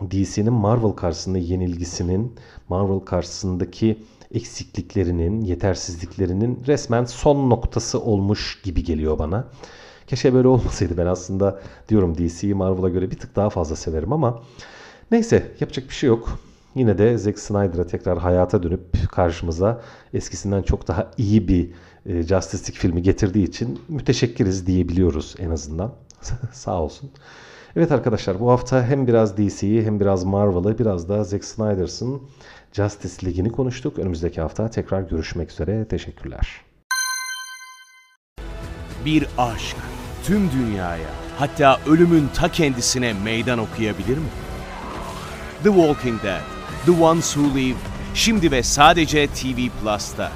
DC'nin 0.00 0.52
Marvel 0.52 0.90
karşısında 0.90 1.38
yenilgisinin, 1.38 2.34
Marvel 2.68 3.00
karşısındaki 3.00 3.98
eksikliklerinin, 4.34 5.40
yetersizliklerinin 5.40 6.62
resmen 6.66 7.04
son 7.04 7.50
noktası 7.50 8.00
olmuş 8.00 8.62
gibi 8.62 8.84
geliyor 8.84 9.18
bana. 9.18 9.44
Keşke 10.06 10.34
böyle 10.34 10.48
olmasaydı. 10.48 10.96
Ben 10.96 11.06
aslında 11.06 11.60
diyorum 11.88 12.18
DC'yi 12.18 12.54
Marvel'a 12.54 12.88
göre 12.88 13.10
bir 13.10 13.18
tık 13.18 13.36
daha 13.36 13.50
fazla 13.50 13.76
severim 13.76 14.12
ama 14.12 14.42
neyse 15.10 15.52
yapacak 15.60 15.88
bir 15.88 15.94
şey 15.94 16.08
yok. 16.08 16.38
Yine 16.74 16.98
de 16.98 17.18
Zack 17.18 17.38
Snyder'a 17.38 17.86
tekrar 17.86 18.18
hayata 18.18 18.62
dönüp 18.62 19.10
karşımıza 19.10 19.82
eskisinden 20.14 20.62
çok 20.62 20.88
daha 20.88 21.10
iyi 21.16 21.48
bir 21.48 21.70
e, 22.06 22.22
Justice 22.22 22.62
League 22.62 22.80
filmi 22.80 23.02
getirdiği 23.02 23.44
için 23.44 23.80
müteşekkiriz 23.88 24.66
diyebiliyoruz 24.66 25.34
en 25.38 25.50
azından. 25.50 25.92
Sağ 26.52 26.82
olsun. 26.82 27.10
Evet 27.76 27.92
arkadaşlar 27.92 28.40
bu 28.40 28.50
hafta 28.50 28.84
hem 28.84 29.06
biraz 29.06 29.36
DC'yi 29.36 29.84
hem 29.84 30.00
biraz 30.00 30.24
Marvel'ı 30.24 30.78
biraz 30.78 31.08
da 31.08 31.24
Zack 31.24 31.44
Snyder'sın 31.44 32.22
Justice 32.72 33.26
League'ini 33.26 33.52
konuştuk. 33.52 33.98
Önümüzdeki 33.98 34.40
hafta 34.40 34.70
tekrar 34.70 35.02
görüşmek 35.02 35.50
üzere. 35.50 35.84
Teşekkürler. 35.84 36.48
Bir 39.04 39.26
aşk 39.38 39.76
tüm 40.24 40.50
dünyaya 40.50 41.08
hatta 41.38 41.80
ölümün 41.86 42.28
ta 42.34 42.48
kendisine 42.48 43.12
meydan 43.24 43.58
okuyabilir 43.58 44.18
mi? 44.18 44.28
The 45.62 45.68
Walking 45.68 46.22
Dead, 46.22 46.40
The 46.86 47.04
Ones 47.04 47.34
Who 47.34 47.58
Live 47.58 47.76
şimdi 48.14 48.50
ve 48.50 48.62
sadece 48.62 49.26
TV 49.26 49.68
Plus'ta. 49.82 50.32